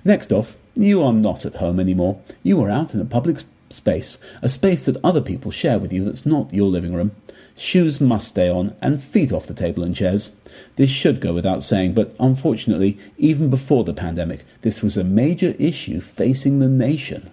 Next 0.04 0.32
off, 0.32 0.56
you 0.76 1.04
are 1.04 1.14
not 1.14 1.46
at 1.46 1.56
home 1.56 1.80
anymore. 1.80 2.22
You 2.44 2.64
are 2.64 2.70
out 2.70 2.94
in 2.94 3.02
a 3.02 3.06
public 3.06 3.40
space, 3.78 4.18
a 4.42 4.50
space 4.50 4.86
that 4.86 5.04
other 5.04 5.22
people 5.22 5.52
share 5.52 5.80
with 5.80 5.94
you 5.94 6.04
that's 6.04 6.26
not 6.26 6.54
your 6.54 6.68
living 6.68 6.94
room. 6.94 7.16
Shoes 7.56 8.02
must 8.02 8.28
stay 8.28 8.50
on 8.50 8.76
and 8.82 9.02
feet 9.02 9.32
off 9.32 9.48
the 9.48 9.54
table 9.54 9.84
and 9.84 9.96
chairs. 9.96 10.36
This 10.76 10.90
should 10.90 11.22
go 11.22 11.34
without 11.34 11.64
saying, 11.64 11.94
but 11.94 12.16
unfortunately, 12.20 13.00
even 13.18 13.50
before 13.50 13.84
the 13.84 13.94
pandemic, 13.94 14.46
this 14.62 14.84
was 14.84 14.98
a 14.98 15.04
major 15.04 15.56
issue 15.58 16.02
facing 16.02 16.60
the 16.60 16.68
nation. 16.68 17.32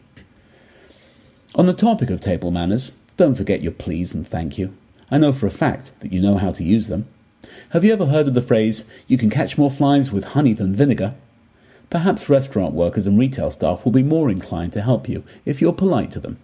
On 1.57 1.67
the 1.67 1.75
topic 1.75 2.11
of 2.11 2.21
table 2.21 2.51
manners, 2.51 2.93
don't 3.17 3.35
forget 3.35 3.63
your 3.63 3.73
please 3.73 4.15
and 4.15 4.27
thank 4.27 4.57
you. 4.59 4.75
I 5.11 5.19
know 5.19 5.33
for 5.33 5.47
a 5.47 5.51
fact 5.51 5.93
that 6.01 6.13
you 6.13 6.21
know 6.21 6.37
how 6.37 6.53
to 6.53 6.65
use 6.65 6.89
them. 6.89 7.07
Have 7.71 7.85
you 7.85 7.93
ever 7.93 8.07
heard 8.07 8.27
of 8.27 8.35
the 8.35 8.41
phrase, 8.41 8.87
you 9.07 9.19
can 9.19 9.31
catch 9.31 9.59
more 9.59 9.71
flies 9.71 10.11
with 10.11 10.25
honey 10.25 10.53
than 10.53 10.73
vinegar? 10.73 11.15
Perhaps 11.95 12.29
restaurant 12.29 12.75
workers 12.75 13.07
and 13.07 13.17
retail 13.17 13.53
staff 13.53 13.85
will 13.85 13.93
be 13.93 14.03
more 14.03 14.29
inclined 14.29 14.73
to 14.73 14.83
help 14.83 15.09
you 15.09 15.23
if 15.45 15.61
you're 15.61 15.73
polite 15.73 16.11
to 16.11 16.19
them. 16.19 16.41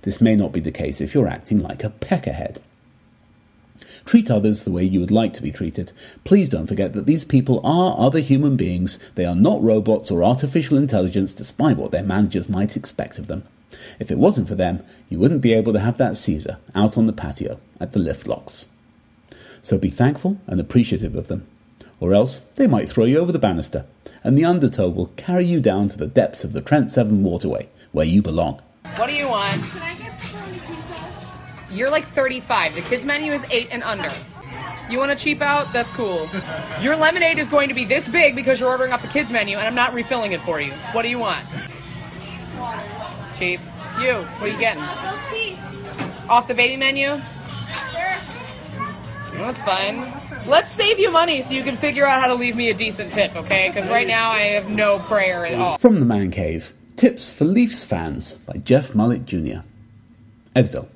This 0.00 0.22
may 0.22 0.34
not 0.34 0.52
be 0.52 0.60
the 0.60 0.72
case 0.72 1.02
if 1.02 1.12
you're 1.12 1.28
acting 1.28 1.58
like 1.58 1.84
a 1.84 1.90
peckerhead. 1.90 2.62
Treat 4.06 4.30
others 4.30 4.64
the 4.64 4.72
way 4.72 4.84
you 4.84 4.98
would 4.98 5.10
like 5.10 5.34
to 5.34 5.42
be 5.42 5.52
treated. 5.52 5.92
Please 6.24 6.48
don't 6.48 6.66
forget 6.66 6.94
that 6.94 7.04
these 7.04 7.26
people 7.26 7.60
are 7.62 7.94
other 7.98 8.20
human 8.20 8.56
beings. 8.56 8.98
They 9.16 9.26
are 9.26 9.34
not 9.34 9.62
robots 9.62 10.10
or 10.10 10.24
artificial 10.24 10.78
intelligence, 10.78 11.34
despite 11.34 11.76
what 11.76 11.90
their 11.90 12.02
managers 12.02 12.48
might 12.48 12.74
expect 12.74 13.18
of 13.18 13.26
them. 13.26 13.44
If 14.00 14.10
it 14.10 14.16
wasn't 14.16 14.48
for 14.48 14.54
them, 14.54 14.82
you 15.10 15.18
wouldn't 15.18 15.42
be 15.42 15.52
able 15.52 15.74
to 15.74 15.80
have 15.80 15.98
that 15.98 16.16
Caesar 16.16 16.56
out 16.74 16.96
on 16.96 17.04
the 17.04 17.12
patio 17.12 17.60
at 17.78 17.92
the 17.92 17.98
lift 17.98 18.26
locks. 18.26 18.66
So 19.60 19.76
be 19.76 19.90
thankful 19.90 20.38
and 20.46 20.58
appreciative 20.58 21.14
of 21.14 21.28
them, 21.28 21.46
or 22.00 22.14
else 22.14 22.38
they 22.54 22.66
might 22.66 22.88
throw 22.88 23.04
you 23.04 23.18
over 23.18 23.30
the 23.30 23.38
banister, 23.38 23.84
and 24.26 24.36
the 24.36 24.44
undertow 24.44 24.88
will 24.88 25.06
carry 25.16 25.46
you 25.46 25.60
down 25.60 25.88
to 25.88 25.96
the 25.96 26.08
depths 26.08 26.42
of 26.42 26.52
the 26.52 26.60
Trent 26.60 26.90
Severn 26.90 27.22
waterway, 27.22 27.68
where 27.92 28.04
you 28.04 28.20
belong. 28.20 28.60
What 28.96 29.06
do 29.08 29.14
you 29.14 29.28
want? 29.28 29.62
Can 29.62 29.82
I 29.82 29.94
get 29.94 30.10
pepperoni 30.18 30.66
pizza? 30.66 31.72
You're 31.72 31.90
like 31.90 32.04
35. 32.06 32.74
The 32.74 32.80
kids 32.80 33.04
menu 33.04 33.30
is 33.30 33.44
8 33.52 33.68
and 33.70 33.84
under. 33.84 34.10
You 34.90 34.98
want 34.98 35.16
to 35.16 35.16
cheap 35.16 35.40
out? 35.40 35.72
That's 35.72 35.92
cool. 35.92 36.28
Your 36.80 36.96
lemonade 36.96 37.38
is 37.38 37.46
going 37.46 37.68
to 37.68 37.74
be 37.74 37.84
this 37.84 38.08
big 38.08 38.34
because 38.34 38.58
you're 38.58 38.68
ordering 38.68 38.92
off 38.92 39.00
the 39.00 39.08
kids 39.08 39.30
menu 39.30 39.58
and 39.58 39.66
I'm 39.66 39.76
not 39.76 39.94
refilling 39.94 40.32
it 40.32 40.40
for 40.40 40.60
you. 40.60 40.72
What 40.90 41.02
do 41.02 41.08
you 41.08 41.20
want? 41.20 41.46
Cheap. 43.38 43.60
You, 44.00 44.14
what 44.14 44.42
are 44.42 44.48
you 44.48 44.58
getting? 44.58 44.82
Off 46.28 46.48
the 46.48 46.54
baby 46.54 46.76
menu? 46.76 47.20
Sure. 47.92 48.16
That's 49.34 49.62
fine. 49.62 50.12
Let's 50.48 50.72
save 50.74 51.00
you 51.00 51.10
money 51.10 51.42
so 51.42 51.54
you 51.54 51.64
can 51.64 51.76
figure 51.76 52.06
out 52.06 52.20
how 52.20 52.28
to 52.28 52.34
leave 52.34 52.54
me 52.54 52.70
a 52.70 52.74
decent 52.74 53.10
tip, 53.10 53.34
okay? 53.34 53.68
Because 53.68 53.88
right 53.88 54.06
now 54.06 54.30
I 54.30 54.42
have 54.42 54.68
no 54.68 55.00
prayer 55.00 55.44
at 55.44 55.54
all. 55.54 55.76
From 55.76 55.98
the 55.98 56.06
Man 56.06 56.30
Cave 56.30 56.72
Tips 56.94 57.32
for 57.32 57.44
Leafs 57.44 57.82
Fans 57.84 58.36
by 58.36 58.58
Jeff 58.58 58.94
Mullet 58.94 59.26
Jr. 59.26 59.62
Edville. 60.54 60.86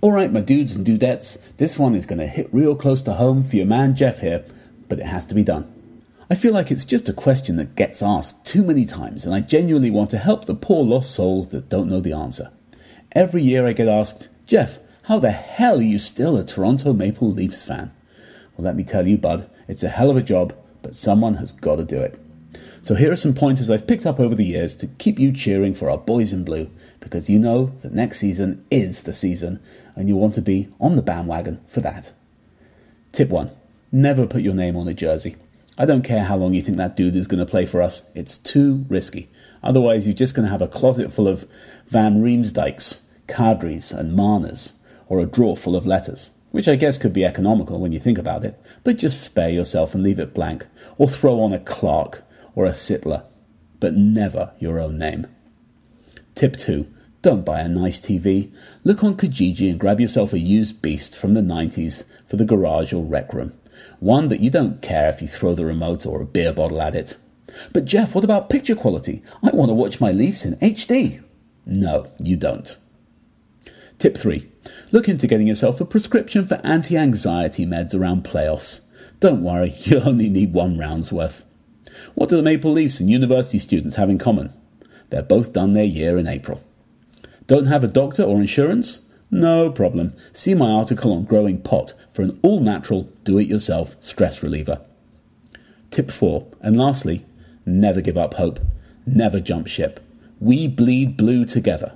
Alright, 0.00 0.32
my 0.32 0.40
dudes 0.40 0.76
and 0.76 0.86
dudettes, 0.86 1.38
this 1.56 1.76
one 1.76 1.96
is 1.96 2.06
going 2.06 2.20
to 2.20 2.28
hit 2.28 2.54
real 2.54 2.76
close 2.76 3.02
to 3.02 3.14
home 3.14 3.42
for 3.42 3.56
your 3.56 3.66
man 3.66 3.96
Jeff 3.96 4.20
here, 4.20 4.44
but 4.88 5.00
it 5.00 5.06
has 5.06 5.26
to 5.26 5.34
be 5.34 5.42
done. 5.42 5.70
I 6.30 6.36
feel 6.36 6.54
like 6.54 6.70
it's 6.70 6.84
just 6.84 7.08
a 7.08 7.12
question 7.12 7.56
that 7.56 7.74
gets 7.74 8.04
asked 8.04 8.46
too 8.46 8.62
many 8.62 8.86
times, 8.86 9.26
and 9.26 9.34
I 9.34 9.40
genuinely 9.40 9.90
want 9.90 10.10
to 10.10 10.18
help 10.18 10.44
the 10.44 10.54
poor 10.54 10.84
lost 10.84 11.12
souls 11.12 11.48
that 11.48 11.68
don't 11.68 11.90
know 11.90 12.00
the 12.00 12.12
answer. 12.12 12.52
Every 13.10 13.42
year 13.42 13.66
I 13.66 13.72
get 13.72 13.88
asked, 13.88 14.28
Jeff, 14.46 14.78
how 15.02 15.18
the 15.18 15.32
hell 15.32 15.80
are 15.80 15.82
you 15.82 15.98
still 15.98 16.36
a 16.36 16.44
Toronto 16.44 16.92
Maple 16.92 17.32
Leafs 17.32 17.64
fan? 17.64 17.90
Well, 18.60 18.66
let 18.66 18.76
me 18.76 18.84
tell 18.84 19.08
you, 19.08 19.16
bud, 19.16 19.48
it's 19.68 19.82
a 19.82 19.88
hell 19.88 20.10
of 20.10 20.18
a 20.18 20.22
job, 20.22 20.54
but 20.82 20.94
someone 20.94 21.36
has 21.36 21.50
got 21.50 21.76
to 21.76 21.82
do 21.82 21.98
it. 21.98 22.20
So 22.82 22.94
here 22.94 23.10
are 23.10 23.16
some 23.16 23.32
pointers 23.32 23.70
I've 23.70 23.86
picked 23.86 24.04
up 24.04 24.20
over 24.20 24.34
the 24.34 24.44
years 24.44 24.74
to 24.74 24.86
keep 24.86 25.18
you 25.18 25.32
cheering 25.32 25.74
for 25.74 25.88
our 25.88 25.96
boys 25.96 26.30
in 26.30 26.44
blue, 26.44 26.70
because 27.00 27.30
you 27.30 27.38
know 27.38 27.72
that 27.80 27.94
next 27.94 28.18
season 28.18 28.62
is 28.70 29.04
the 29.04 29.14
season, 29.14 29.60
and 29.96 30.10
you 30.10 30.16
want 30.16 30.34
to 30.34 30.42
be 30.42 30.68
on 30.78 30.96
the 30.96 31.00
bandwagon 31.00 31.64
for 31.68 31.80
that. 31.80 32.12
Tip 33.12 33.30
1 33.30 33.50
Never 33.92 34.26
put 34.26 34.42
your 34.42 34.52
name 34.52 34.76
on 34.76 34.88
a 34.88 34.92
jersey. 34.92 35.36
I 35.78 35.86
don't 35.86 36.04
care 36.04 36.24
how 36.24 36.36
long 36.36 36.52
you 36.52 36.60
think 36.60 36.76
that 36.76 36.96
dude 36.96 37.16
is 37.16 37.28
going 37.28 37.40
to 37.40 37.50
play 37.50 37.64
for 37.64 37.80
us, 37.80 38.10
it's 38.14 38.36
too 38.36 38.84
risky. 38.90 39.30
Otherwise, 39.62 40.06
you're 40.06 40.12
just 40.12 40.34
going 40.34 40.44
to 40.44 40.52
have 40.52 40.60
a 40.60 40.68
closet 40.68 41.10
full 41.10 41.28
of 41.28 41.48
Van 41.86 42.22
Riemsdykes, 42.22 43.00
Kadris, 43.26 43.90
and 43.90 44.14
Marners, 44.14 44.74
or 45.08 45.18
a 45.18 45.24
drawer 45.24 45.56
full 45.56 45.76
of 45.76 45.86
letters, 45.86 46.30
which 46.50 46.68
I 46.68 46.76
guess 46.76 46.98
could 46.98 47.12
be 47.12 47.24
economical 47.24 47.78
when 47.78 47.92
you 47.92 47.98
think 47.98 48.18
about 48.18 48.44
it, 48.44 48.60
but 48.84 48.98
just 48.98 49.22
spare 49.22 49.50
yourself 49.50 49.94
and 49.94 50.02
leave 50.02 50.18
it 50.18 50.34
blank, 50.34 50.66
or 50.98 51.08
throw 51.08 51.40
on 51.40 51.52
a 51.52 51.58
Clark 51.58 52.22
or 52.54 52.66
a 52.66 52.70
Sittler, 52.70 53.24
but 53.78 53.94
never 53.94 54.52
your 54.58 54.80
own 54.80 54.98
name. 54.98 55.26
Tip 56.34 56.56
2 56.56 56.86
Don't 57.22 57.44
buy 57.44 57.60
a 57.60 57.68
nice 57.68 58.00
TV. 58.00 58.52
Look 58.84 59.04
on 59.04 59.16
Kijiji 59.16 59.70
and 59.70 59.78
grab 59.78 60.00
yourself 60.00 60.32
a 60.32 60.38
used 60.38 60.82
beast 60.82 61.16
from 61.16 61.34
the 61.34 61.40
90s 61.40 62.04
for 62.26 62.36
the 62.36 62.44
garage 62.44 62.92
or 62.92 63.04
rec 63.04 63.32
room. 63.32 63.52
One 63.98 64.28
that 64.28 64.40
you 64.40 64.50
don't 64.50 64.82
care 64.82 65.08
if 65.08 65.22
you 65.22 65.28
throw 65.28 65.54
the 65.54 65.64
remote 65.64 66.04
or 66.04 66.20
a 66.20 66.26
beer 66.26 66.52
bottle 66.52 66.82
at 66.82 66.96
it. 66.96 67.16
But 67.72 67.84
Jeff, 67.84 68.14
what 68.14 68.24
about 68.24 68.50
picture 68.50 68.74
quality? 68.74 69.22
I 69.42 69.50
want 69.50 69.70
to 69.70 69.74
watch 69.74 70.00
my 70.00 70.12
Leafs 70.12 70.44
in 70.44 70.56
HD. 70.56 71.22
No, 71.66 72.10
you 72.18 72.36
don't. 72.36 72.76
Tip 73.98 74.16
3. 74.16 74.49
Look 74.92 75.08
into 75.08 75.26
getting 75.26 75.46
yourself 75.46 75.80
a 75.80 75.84
prescription 75.84 76.46
for 76.46 76.60
anti 76.64 76.96
anxiety 76.96 77.66
meds 77.66 77.94
around 77.94 78.24
playoffs. 78.24 78.86
Don't 79.20 79.42
worry, 79.42 79.74
you'll 79.78 80.08
only 80.08 80.28
need 80.28 80.52
one 80.52 80.78
round's 80.78 81.12
worth. 81.12 81.44
What 82.14 82.28
do 82.28 82.36
the 82.36 82.42
Maple 82.42 82.72
Leafs 82.72 83.00
and 83.00 83.10
university 83.10 83.58
students 83.58 83.96
have 83.96 84.10
in 84.10 84.18
common? 84.18 84.52
They're 85.10 85.22
both 85.22 85.52
done 85.52 85.72
their 85.72 85.84
year 85.84 86.18
in 86.18 86.28
April. 86.28 86.62
Don't 87.46 87.66
have 87.66 87.82
a 87.82 87.88
doctor 87.88 88.22
or 88.22 88.36
insurance? 88.40 89.06
No 89.30 89.70
problem. 89.70 90.12
See 90.32 90.54
my 90.54 90.70
article 90.70 91.12
on 91.12 91.24
growing 91.24 91.60
pot 91.60 91.94
for 92.12 92.22
an 92.22 92.38
all 92.42 92.60
natural, 92.60 93.08
do 93.24 93.38
it 93.38 93.48
yourself 93.48 93.96
stress 94.00 94.42
reliever. 94.42 94.80
Tip 95.90 96.10
4. 96.10 96.46
And 96.60 96.76
lastly, 96.76 97.24
never 97.66 98.00
give 98.00 98.16
up 98.16 98.34
hope. 98.34 98.60
Never 99.06 99.40
jump 99.40 99.66
ship. 99.66 100.00
We 100.38 100.68
bleed 100.68 101.16
blue 101.16 101.44
together. 101.44 101.92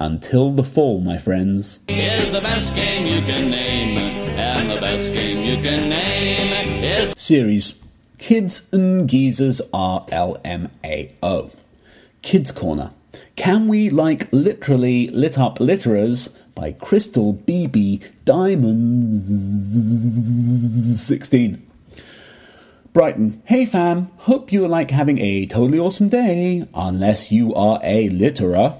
Until 0.00 0.52
the 0.52 0.62
fall, 0.62 1.00
my 1.00 1.18
friends. 1.18 1.80
is 1.88 2.30
the 2.30 2.40
best 2.40 2.72
game 2.76 3.04
you 3.04 3.20
can 3.20 3.50
name, 3.50 3.98
and 4.38 4.70
the 4.70 4.80
best 4.80 5.12
game 5.12 5.44
you 5.44 5.56
can 5.60 5.88
name 5.88 6.84
is 6.84 7.12
Series 7.16 7.82
Kids 8.16 8.72
and 8.72 9.08
Geezers 9.08 9.60
are 9.74 10.06
LMAO. 10.06 11.50
Kids 12.22 12.52
Corner. 12.52 12.92
Can 13.34 13.66
we 13.66 13.90
like 13.90 14.32
literally 14.32 15.08
lit 15.08 15.36
up 15.36 15.58
litterers 15.58 16.38
by 16.54 16.72
Crystal 16.72 17.34
BB 17.34 18.04
Diamonds 18.24 19.26
16. 21.00 21.66
Brighton. 22.92 23.42
Hey 23.46 23.66
fam, 23.66 24.12
hope 24.18 24.52
you 24.52 24.64
are 24.64 24.68
like 24.68 24.92
having 24.92 25.18
a 25.18 25.46
totally 25.46 25.80
awesome 25.80 26.08
day, 26.08 26.64
unless 26.72 27.32
you 27.32 27.52
are 27.54 27.80
a 27.82 28.08
litterer. 28.10 28.76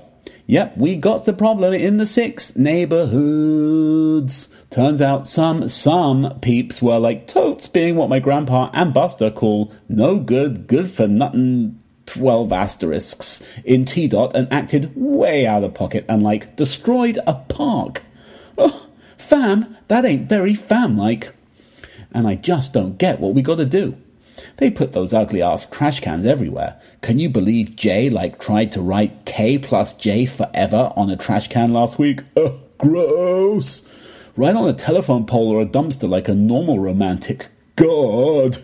Yep, 0.50 0.78
we 0.78 0.96
got 0.96 1.26
the 1.26 1.34
problem 1.34 1.74
in 1.74 1.98
the 1.98 2.06
six 2.06 2.56
neighborhoods. 2.56 4.48
Turns 4.70 5.02
out 5.02 5.28
some 5.28 5.68
some 5.68 6.38
peeps 6.40 6.80
were 6.80 6.98
like 6.98 7.28
totes 7.28 7.68
being 7.68 7.96
what 7.96 8.08
my 8.08 8.18
grandpa 8.18 8.70
and 8.72 8.94
Buster 8.94 9.30
call 9.30 9.70
no 9.90 10.16
good, 10.18 10.66
good 10.66 10.90
for 10.90 11.06
nothing 11.06 11.78
12 12.06 12.50
asterisks 12.50 13.46
in 13.62 13.84
T 13.84 14.08
dot 14.08 14.34
and 14.34 14.50
acted 14.50 14.90
way 14.96 15.46
out 15.46 15.64
of 15.64 15.74
pocket 15.74 16.06
and 16.08 16.22
like 16.22 16.56
destroyed 16.56 17.18
a 17.26 17.34
park. 17.34 18.04
Oh, 18.56 18.86
fam, 19.18 19.76
that 19.88 20.06
ain't 20.06 20.30
very 20.30 20.54
fam 20.54 20.96
like. 20.96 21.34
And 22.10 22.26
I 22.26 22.36
just 22.36 22.72
don't 22.72 22.96
get 22.96 23.20
what 23.20 23.34
we 23.34 23.42
gotta 23.42 23.66
do. 23.66 23.98
They 24.58 24.70
put 24.70 24.92
those 24.92 25.12
ugly 25.12 25.42
ass 25.42 25.66
trash 25.66 26.00
cans 26.00 26.26
everywhere. 26.26 26.80
Can 27.00 27.18
you 27.18 27.28
believe 27.28 27.76
Jay 27.76 28.10
like 28.10 28.40
tried 28.40 28.72
to 28.72 28.80
write 28.80 29.24
K 29.24 29.58
plus 29.58 29.94
J 29.94 30.26
forever 30.26 30.92
on 30.96 31.10
a 31.10 31.16
trash 31.16 31.48
can 31.48 31.72
last 31.72 31.98
week? 31.98 32.22
Ugh, 32.36 32.58
gross. 32.78 33.92
Right 34.36 34.54
on 34.54 34.68
a 34.68 34.72
telephone 34.72 35.26
pole 35.26 35.50
or 35.50 35.62
a 35.62 35.66
dumpster 35.66 36.08
like 36.08 36.28
a 36.28 36.34
normal 36.34 36.78
romantic. 36.78 37.48
God. 37.76 38.58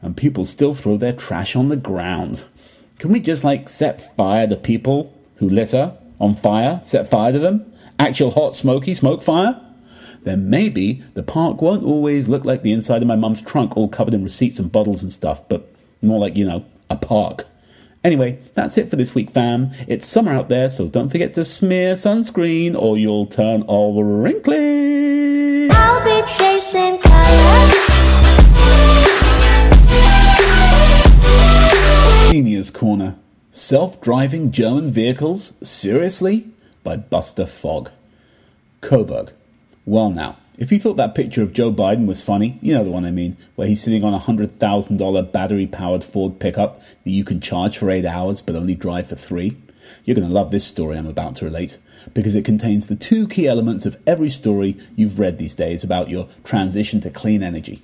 And 0.00 0.16
people 0.16 0.44
still 0.44 0.74
throw 0.74 0.96
their 0.96 1.12
trash 1.12 1.56
on 1.56 1.68
the 1.68 1.76
ground. 1.76 2.44
Can 2.98 3.12
we 3.12 3.20
just 3.20 3.44
like 3.44 3.68
set 3.68 4.16
fire 4.16 4.46
to 4.46 4.56
people 4.56 5.14
who 5.36 5.48
litter 5.48 5.92
on 6.20 6.36
fire? 6.36 6.80
Set 6.84 7.10
fire 7.10 7.32
to 7.32 7.38
them? 7.38 7.72
Actual 7.98 8.30
hot, 8.30 8.54
smoky 8.54 8.94
smoke 8.94 9.22
fire? 9.22 9.60
Then 10.28 10.50
maybe 10.50 11.02
the 11.14 11.22
park 11.22 11.62
won't 11.62 11.82
always 11.82 12.28
look 12.28 12.44
like 12.44 12.60
the 12.60 12.74
inside 12.74 13.00
of 13.00 13.08
my 13.08 13.16
mum's 13.16 13.40
trunk, 13.40 13.74
all 13.74 13.88
covered 13.88 14.12
in 14.12 14.22
receipts 14.22 14.58
and 14.58 14.70
bottles 14.70 15.02
and 15.02 15.10
stuff, 15.10 15.48
but 15.48 15.74
more 16.02 16.18
like, 16.18 16.36
you 16.36 16.44
know, 16.44 16.66
a 16.90 16.96
park. 16.96 17.46
Anyway, 18.04 18.38
that's 18.52 18.76
it 18.76 18.90
for 18.90 18.96
this 18.96 19.14
week, 19.14 19.30
fam. 19.30 19.70
It's 19.86 20.06
summer 20.06 20.30
out 20.34 20.50
there, 20.50 20.68
so 20.68 20.86
don't 20.86 21.08
forget 21.08 21.32
to 21.32 21.46
smear 21.46 21.94
sunscreen 21.94 22.76
or 22.76 22.98
you'll 22.98 23.24
turn 23.24 23.62
all 23.62 24.04
wrinkly. 24.04 25.70
I'll 25.70 26.04
be 26.04 26.28
chasing 26.28 26.98
colors. 26.98 27.74
Seniors 32.28 32.70
Corner. 32.70 33.16
Self 33.50 33.98
driving 34.02 34.52
German 34.52 34.90
vehicles? 34.90 35.54
Seriously? 35.66 36.50
by 36.84 36.96
Buster 36.96 37.46
Fogg. 37.46 37.90
Cobourg. 38.82 39.30
Well, 39.88 40.10
now, 40.10 40.36
if 40.58 40.70
you 40.70 40.78
thought 40.78 40.98
that 40.98 41.14
picture 41.14 41.40
of 41.40 41.54
Joe 41.54 41.72
Biden 41.72 42.04
was 42.04 42.22
funny, 42.22 42.58
you 42.60 42.74
know 42.74 42.84
the 42.84 42.90
one 42.90 43.06
I 43.06 43.10
mean, 43.10 43.38
where 43.54 43.66
he's 43.66 43.82
sitting 43.82 44.04
on 44.04 44.12
a 44.12 44.18
$100,000 44.18 45.32
battery 45.32 45.66
powered 45.66 46.04
Ford 46.04 46.38
pickup 46.38 46.82
that 47.04 47.10
you 47.10 47.24
can 47.24 47.40
charge 47.40 47.78
for 47.78 47.90
eight 47.90 48.04
hours 48.04 48.42
but 48.42 48.54
only 48.54 48.74
drive 48.74 49.08
for 49.08 49.16
three. 49.16 49.56
You're 50.04 50.14
going 50.14 50.28
to 50.28 50.34
love 50.34 50.50
this 50.50 50.66
story 50.66 50.98
I'm 50.98 51.06
about 51.06 51.36
to 51.36 51.46
relate 51.46 51.78
because 52.12 52.34
it 52.34 52.44
contains 52.44 52.86
the 52.86 52.96
two 52.96 53.26
key 53.26 53.48
elements 53.48 53.86
of 53.86 53.98
every 54.06 54.28
story 54.28 54.76
you've 54.94 55.18
read 55.18 55.38
these 55.38 55.54
days 55.54 55.82
about 55.82 56.10
your 56.10 56.28
transition 56.44 57.00
to 57.00 57.10
clean 57.10 57.42
energy 57.42 57.80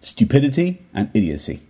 stupidity 0.00 0.82
and 0.92 1.10
idiocy. 1.14 1.60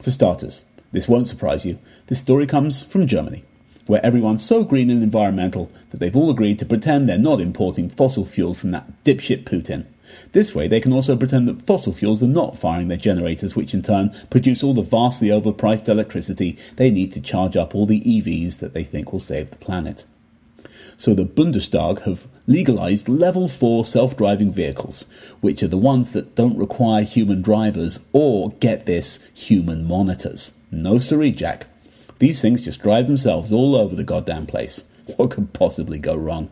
For 0.00 0.12
starters, 0.12 0.64
this 0.92 1.08
won't 1.08 1.26
surprise 1.26 1.66
you, 1.66 1.80
this 2.06 2.20
story 2.20 2.46
comes 2.46 2.84
from 2.84 3.08
Germany, 3.08 3.42
where 3.90 4.06
everyone's 4.06 4.46
so 4.46 4.62
green 4.62 4.88
and 4.88 5.02
environmental 5.02 5.68
that 5.90 5.98
they've 5.98 6.14
all 6.14 6.30
agreed 6.30 6.60
to 6.60 6.64
pretend 6.64 7.08
they're 7.08 7.18
not 7.18 7.40
importing 7.40 7.88
fossil 7.90 8.24
fuels 8.24 8.60
from 8.60 8.70
that 8.70 8.86
dipshit 9.02 9.42
Putin. 9.42 9.84
This 10.30 10.54
way, 10.54 10.68
they 10.68 10.78
can 10.78 10.92
also 10.92 11.16
pretend 11.16 11.48
that 11.48 11.66
fossil 11.66 11.92
fuels 11.92 12.22
are 12.22 12.28
not 12.28 12.56
firing 12.56 12.86
their 12.86 12.96
generators, 12.96 13.56
which 13.56 13.74
in 13.74 13.82
turn 13.82 14.14
produce 14.30 14.62
all 14.62 14.74
the 14.74 14.82
vastly 14.82 15.26
overpriced 15.26 15.88
electricity 15.88 16.56
they 16.76 16.92
need 16.92 17.12
to 17.12 17.20
charge 17.20 17.56
up 17.56 17.74
all 17.74 17.84
the 17.84 18.00
EVs 18.02 18.60
that 18.60 18.74
they 18.74 18.84
think 18.84 19.12
will 19.12 19.18
save 19.18 19.50
the 19.50 19.56
planet. 19.56 20.04
So 20.96 21.12
the 21.12 21.24
Bundestag 21.24 22.02
have 22.02 22.28
legalized 22.46 23.08
level 23.08 23.48
4 23.48 23.84
self 23.84 24.16
driving 24.16 24.52
vehicles, 24.52 25.06
which 25.40 25.64
are 25.64 25.68
the 25.68 25.76
ones 25.76 26.12
that 26.12 26.36
don't 26.36 26.56
require 26.56 27.02
human 27.02 27.42
drivers 27.42 28.08
or, 28.12 28.50
get 28.60 28.86
this, 28.86 29.26
human 29.34 29.88
monitors. 29.88 30.52
No 30.70 30.98
siree, 30.98 31.32
Jack. 31.32 31.66
These 32.20 32.42
things 32.42 32.62
just 32.62 32.82
drive 32.82 33.06
themselves 33.06 33.50
all 33.50 33.74
over 33.74 33.96
the 33.96 34.04
goddamn 34.04 34.46
place. 34.46 34.84
What 35.16 35.30
could 35.30 35.54
possibly 35.54 35.98
go 35.98 36.14
wrong? 36.14 36.50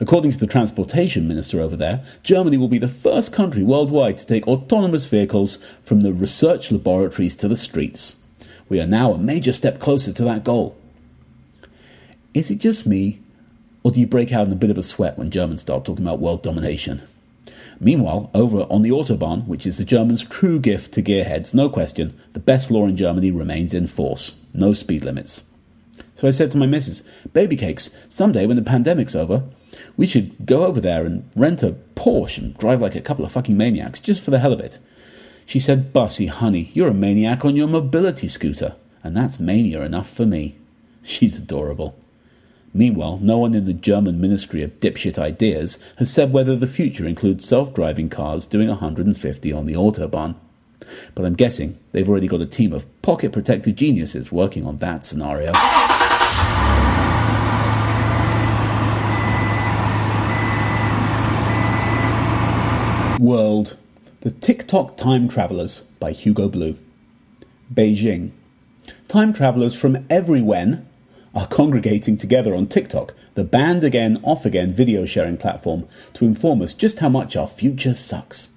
According 0.00 0.32
to 0.32 0.38
the 0.38 0.46
transportation 0.46 1.28
minister 1.28 1.60
over 1.60 1.76
there, 1.76 2.02
Germany 2.22 2.56
will 2.56 2.68
be 2.68 2.78
the 2.78 2.88
first 2.88 3.30
country 3.32 3.62
worldwide 3.62 4.16
to 4.18 4.26
take 4.26 4.48
autonomous 4.48 5.06
vehicles 5.06 5.58
from 5.84 6.00
the 6.00 6.14
research 6.14 6.72
laboratories 6.72 7.36
to 7.36 7.46
the 7.48 7.56
streets. 7.56 8.22
We 8.70 8.80
are 8.80 8.86
now 8.86 9.12
a 9.12 9.18
major 9.18 9.52
step 9.52 9.80
closer 9.80 10.14
to 10.14 10.24
that 10.24 10.44
goal. 10.44 10.76
Is 12.32 12.50
it 12.50 12.58
just 12.58 12.86
me, 12.86 13.20
or 13.82 13.92
do 13.92 14.00
you 14.00 14.06
break 14.06 14.32
out 14.32 14.46
in 14.46 14.52
a 14.52 14.56
bit 14.56 14.70
of 14.70 14.78
a 14.78 14.82
sweat 14.82 15.18
when 15.18 15.30
Germans 15.30 15.60
start 15.60 15.84
talking 15.84 16.04
about 16.06 16.20
world 16.20 16.42
domination? 16.42 17.02
Meanwhile, 17.78 18.30
over 18.34 18.62
on 18.62 18.82
the 18.82 18.90
Autobahn, 18.90 19.46
which 19.46 19.66
is 19.66 19.78
the 19.78 19.84
Germans' 19.84 20.24
true 20.24 20.58
gift 20.58 20.94
to 20.94 21.02
gearheads, 21.02 21.52
no 21.52 21.68
question, 21.68 22.18
the 22.32 22.40
best 22.40 22.70
law 22.70 22.86
in 22.86 22.96
Germany 22.96 23.30
remains 23.30 23.74
in 23.74 23.86
force 23.86 24.36
no 24.56 24.72
speed 24.72 25.04
limits. 25.04 25.44
So 26.14 26.26
I 26.26 26.30
said 26.30 26.50
to 26.52 26.58
my 26.58 26.66
missus, 26.66 27.02
Baby 27.32 27.56
cakes, 27.56 27.90
someday 28.08 28.46
when 28.46 28.56
the 28.56 28.62
pandemic's 28.62 29.14
over, 29.14 29.42
we 29.96 30.06
should 30.06 30.46
go 30.46 30.64
over 30.64 30.80
there 30.80 31.04
and 31.04 31.28
rent 31.36 31.62
a 31.62 31.76
Porsche 31.94 32.38
and 32.38 32.58
drive 32.58 32.80
like 32.80 32.94
a 32.94 33.02
couple 33.02 33.24
of 33.24 33.32
fucking 33.32 33.56
maniacs, 33.56 34.00
just 34.00 34.22
for 34.22 34.30
the 34.30 34.38
hell 34.38 34.52
of 34.52 34.60
it. 34.60 34.78
She 35.44 35.60
said, 35.60 35.92
Bussy, 35.92 36.26
honey, 36.26 36.70
you're 36.74 36.88
a 36.88 36.94
maniac 36.94 37.44
on 37.44 37.54
your 37.54 37.68
mobility 37.68 38.28
scooter, 38.28 38.74
and 39.04 39.16
that's 39.16 39.38
mania 39.38 39.82
enough 39.82 40.08
for 40.08 40.26
me. 40.26 40.56
She's 41.02 41.36
adorable. 41.36 41.96
Meanwhile, 42.74 43.20
no 43.22 43.38
one 43.38 43.54
in 43.54 43.64
the 43.64 43.72
German 43.72 44.20
Ministry 44.20 44.62
of 44.62 44.80
Dipshit 44.80 45.18
Ideas 45.18 45.78
has 45.98 46.12
said 46.12 46.32
whether 46.32 46.56
the 46.56 46.66
future 46.66 47.06
includes 47.06 47.46
self 47.46 47.72
driving 47.72 48.08
cars 48.08 48.46
doing 48.46 48.68
150 48.68 49.52
on 49.52 49.66
the 49.66 49.74
Autobahn. 49.74 50.34
But 51.14 51.24
I'm 51.24 51.34
guessing 51.34 51.78
they've 51.92 52.08
already 52.08 52.28
got 52.28 52.40
a 52.40 52.46
team 52.46 52.72
of 52.72 52.86
pocket 53.02 53.32
protected 53.32 53.76
geniuses 53.76 54.30
working 54.30 54.66
on 54.66 54.78
that 54.78 55.04
scenario. 55.04 55.52
World 63.18 63.76
The 64.20 64.30
TikTok 64.30 64.98
Time 64.98 65.28
Travelers 65.28 65.80
by 65.98 66.12
Hugo 66.12 66.48
Blue. 66.48 66.76
Beijing. 67.72 68.32
Time 69.08 69.32
travelers 69.32 69.76
from 69.76 70.04
everywhere 70.10 70.84
are 71.36 71.46
congregating 71.46 72.16
together 72.16 72.54
on 72.54 72.66
TikTok, 72.66 73.12
the 73.34 73.44
banned 73.44 73.84
again, 73.84 74.18
off 74.22 74.46
again 74.46 74.72
video 74.72 75.04
sharing 75.04 75.36
platform, 75.36 75.86
to 76.14 76.24
inform 76.24 76.62
us 76.62 76.72
just 76.72 77.00
how 77.00 77.10
much 77.10 77.36
our 77.36 77.46
future 77.46 77.94
sucks. 77.94 78.48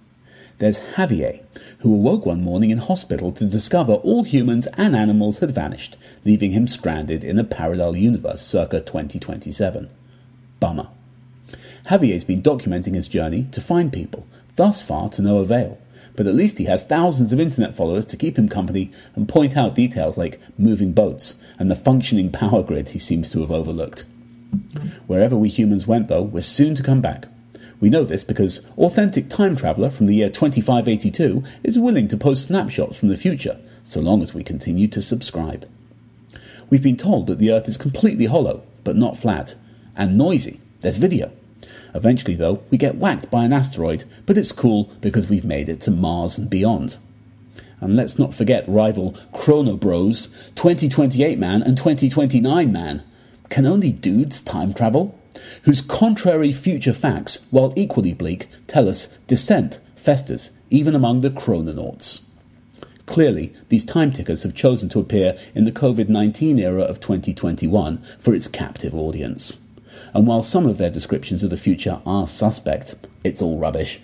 There's 0.59 0.79
Javier, 0.95 1.41
who 1.79 1.93
awoke 1.93 2.25
one 2.25 2.41
morning 2.41 2.69
in 2.69 2.77
hospital 2.77 3.33
to 3.33 3.45
discover 3.45 3.93
all 3.93 4.23
humans 4.23 4.67
and 4.77 4.95
animals 4.95 5.39
had 5.39 5.51
vanished, 5.51 5.97
leaving 6.23 6.51
him 6.51 6.67
stranded 6.67 7.23
in 7.23 7.37
a 7.37 7.43
parallel 7.43 7.97
universe 7.97 8.45
circa 8.45 8.79
2027. 8.79 9.89
Bummer. 10.61 10.87
Javier's 11.87 12.23
been 12.23 12.41
documenting 12.41 12.95
his 12.95 13.07
journey 13.07 13.47
to 13.51 13.61
find 13.61 13.91
people, 13.91 14.25
thus 14.55 14.83
far 14.83 15.09
to 15.11 15.21
no 15.21 15.39
avail, 15.39 15.77
but 16.15 16.27
at 16.27 16.35
least 16.35 16.57
he 16.57 16.65
has 16.65 16.85
thousands 16.85 17.31
of 17.31 17.39
internet 17.39 17.75
followers 17.75 18.05
to 18.07 18.17
keep 18.17 18.37
him 18.37 18.49
company 18.49 18.91
and 19.15 19.29
point 19.29 19.55
out 19.55 19.75
details 19.75 20.17
like 20.17 20.39
moving 20.57 20.91
boats 20.91 21.41
and 21.57 21.69
the 21.69 21.75
functioning 21.75 22.31
power 22.31 22.63
grid 22.63 22.89
he 22.89 22.99
seems 22.99 23.29
to 23.31 23.41
have 23.41 23.51
overlooked. 23.51 24.05
Wherever 25.07 25.35
we 25.35 25.49
humans 25.49 25.87
went, 25.87 26.07
though, 26.07 26.21
we're 26.21 26.41
soon 26.41 26.75
to 26.75 26.83
come 26.83 27.01
back. 27.01 27.25
We 27.79 27.89
know 27.89 28.03
this 28.03 28.23
because 28.23 28.65
Authentic 28.77 29.29
Time 29.29 29.55
Traveller 29.55 29.89
from 29.89 30.07
the 30.07 30.15
year 30.15 30.29
2582 30.29 31.43
is 31.63 31.79
willing 31.79 32.07
to 32.09 32.17
post 32.17 32.45
snapshots 32.45 32.99
from 32.99 33.09
the 33.09 33.15
future, 33.15 33.59
so 33.83 34.01
long 34.01 34.21
as 34.21 34.33
we 34.33 34.43
continue 34.43 34.87
to 34.89 35.01
subscribe. 35.01 35.69
We've 36.69 36.83
been 36.83 36.97
told 36.97 37.27
that 37.27 37.39
the 37.39 37.51
Earth 37.51 37.67
is 37.67 37.77
completely 37.77 38.25
hollow, 38.25 38.63
but 38.83 38.95
not 38.95 39.17
flat, 39.17 39.55
and 39.95 40.17
noisy. 40.17 40.59
There's 40.81 40.97
video. 40.97 41.31
Eventually, 41.93 42.35
though, 42.35 42.63
we 42.69 42.77
get 42.77 42.95
whacked 42.95 43.31
by 43.31 43.45
an 43.45 43.53
asteroid, 43.53 44.05
but 44.25 44.37
it's 44.37 44.51
cool 44.51 44.91
because 45.01 45.29
we've 45.29 45.45
made 45.45 45.69
it 45.69 45.81
to 45.81 45.91
Mars 45.91 46.37
and 46.37 46.49
beyond. 46.49 46.97
And 47.81 47.95
let's 47.95 48.19
not 48.19 48.33
forget 48.33 48.67
rival 48.67 49.15
Chrono 49.33 49.77
Bros, 49.77 50.27
2028 50.55 51.39
Man 51.39 51.63
and 51.63 51.77
2029 51.77 52.71
Man. 52.71 53.03
Can 53.49 53.65
only 53.65 53.91
dudes 53.91 54.41
time 54.41 54.73
travel? 54.73 55.17
Whose 55.63 55.81
contrary 55.81 56.51
future 56.51 56.93
facts, 56.93 57.47
while 57.51 57.73
equally 57.75 58.13
bleak, 58.13 58.47
tell 58.67 58.89
us 58.89 59.07
dissent 59.27 59.79
festers 59.95 60.51
even 60.69 60.93
among 60.93 61.21
the 61.21 61.29
chrononauts. 61.29 62.29
Clearly, 63.05 63.53
these 63.69 63.85
time 63.85 64.11
tickers 64.11 64.43
have 64.43 64.53
chosen 64.53 64.87
to 64.89 64.99
appear 64.99 65.37
in 65.55 65.65
the 65.65 65.71
COVID 65.71 66.09
19 66.09 66.59
era 66.59 66.83
of 66.83 66.99
2021 66.99 67.97
for 68.19 68.35
its 68.35 68.47
captive 68.47 68.93
audience 68.93 69.59
and 70.13 70.27
while 70.27 70.43
some 70.43 70.65
of 70.65 70.77
their 70.77 70.89
descriptions 70.89 71.43
of 71.43 71.49
the 71.49 71.57
future 71.57 72.01
are 72.05 72.27
suspect, 72.27 72.95
it's 73.23 73.41
all 73.41 73.57
rubbish. 73.57 73.99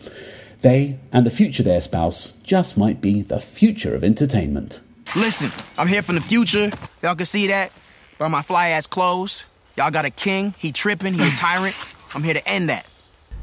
They 0.62 0.98
and 1.12 1.26
the 1.26 1.32
future 1.32 1.64
they 1.64 1.76
espouse 1.76 2.34
just 2.44 2.78
might 2.78 3.02
be 3.02 3.22
the 3.22 3.40
future 3.40 3.96
of 3.96 4.04
entertainment. 4.04 4.82
Listen, 5.16 5.52
I'm 5.78 5.88
here 5.88 6.02
from 6.02 6.16
the 6.16 6.22
future. 6.22 6.72
Y'all 7.04 7.16
can 7.16 7.26
see 7.26 7.48
that 7.48 7.72
by 8.18 8.28
my 8.28 8.42
fly 8.42 8.70
ass 8.70 8.88
clothes. 8.88 9.46
Y'all 9.78 9.92
got 9.92 10.06
a 10.06 10.10
king, 10.10 10.56
he 10.58 10.72
tripping, 10.72 11.14
he 11.14 11.28
a 11.28 11.32
tyrant. 11.32 11.76
I'm 12.14 12.24
here 12.24 12.34
to 12.34 12.48
end 12.48 12.70
that. 12.70 12.88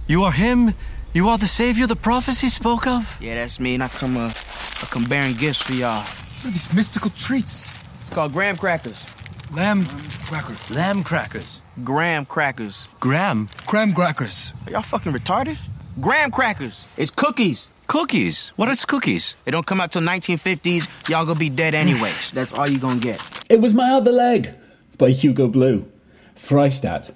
You 0.06 0.24
are 0.24 0.32
him? 0.32 0.74
You 1.14 1.28
are 1.28 1.38
the 1.38 1.46
savior 1.46 1.86
the 1.86 1.96
prophecy 1.96 2.48
spoke 2.48 2.86
of? 2.86 3.18
Yeah, 3.20 3.34
that's 3.36 3.60
me, 3.60 3.74
and 3.74 3.82
I 3.82 3.88
come 3.88 4.16
uh, 4.16 4.28
I 4.28 4.86
come 4.86 5.04
bearing 5.04 5.36
gifts 5.36 5.62
for 5.62 5.74
y'all. 5.74 6.02
What 6.02 6.46
are 6.46 6.50
these 6.50 6.72
mystical 6.74 7.10
treats? 7.10 7.72
It's 8.00 8.10
called 8.10 8.32
graham 8.32 8.56
crackers. 8.56 9.04
Lamb 9.52 9.84
crackers. 10.26 10.70
Lamb 10.70 11.04
crackers. 11.04 11.61
Graham 11.82 12.26
crackers. 12.26 12.88
Graham? 13.00 13.48
Graham 13.66 13.94
crackers. 13.94 14.52
Are 14.66 14.72
y'all 14.72 14.82
fucking 14.82 15.12
retarded? 15.12 15.56
Graham 16.00 16.30
crackers. 16.30 16.84
It's 16.98 17.10
cookies. 17.10 17.68
Cookies? 17.86 18.48
What 18.56 18.68
is 18.68 18.84
cookies? 18.84 19.36
They 19.44 19.50
don't 19.50 19.66
come 19.66 19.80
out 19.80 19.90
till 19.90 20.02
1950s. 20.02 21.08
Y'all 21.08 21.24
gonna 21.24 21.38
be 21.38 21.48
dead 21.48 21.74
anyways. 21.74 22.32
That's 22.34 22.52
all 22.52 22.68
you 22.68 22.78
gonna 22.78 23.00
get. 23.00 23.20
It 23.48 23.60
was 23.60 23.74
my 23.74 23.90
other 23.90 24.12
leg 24.12 24.50
by 24.98 25.10
Hugo 25.10 25.48
Blue. 25.48 25.90
Freistadt. 26.36 27.12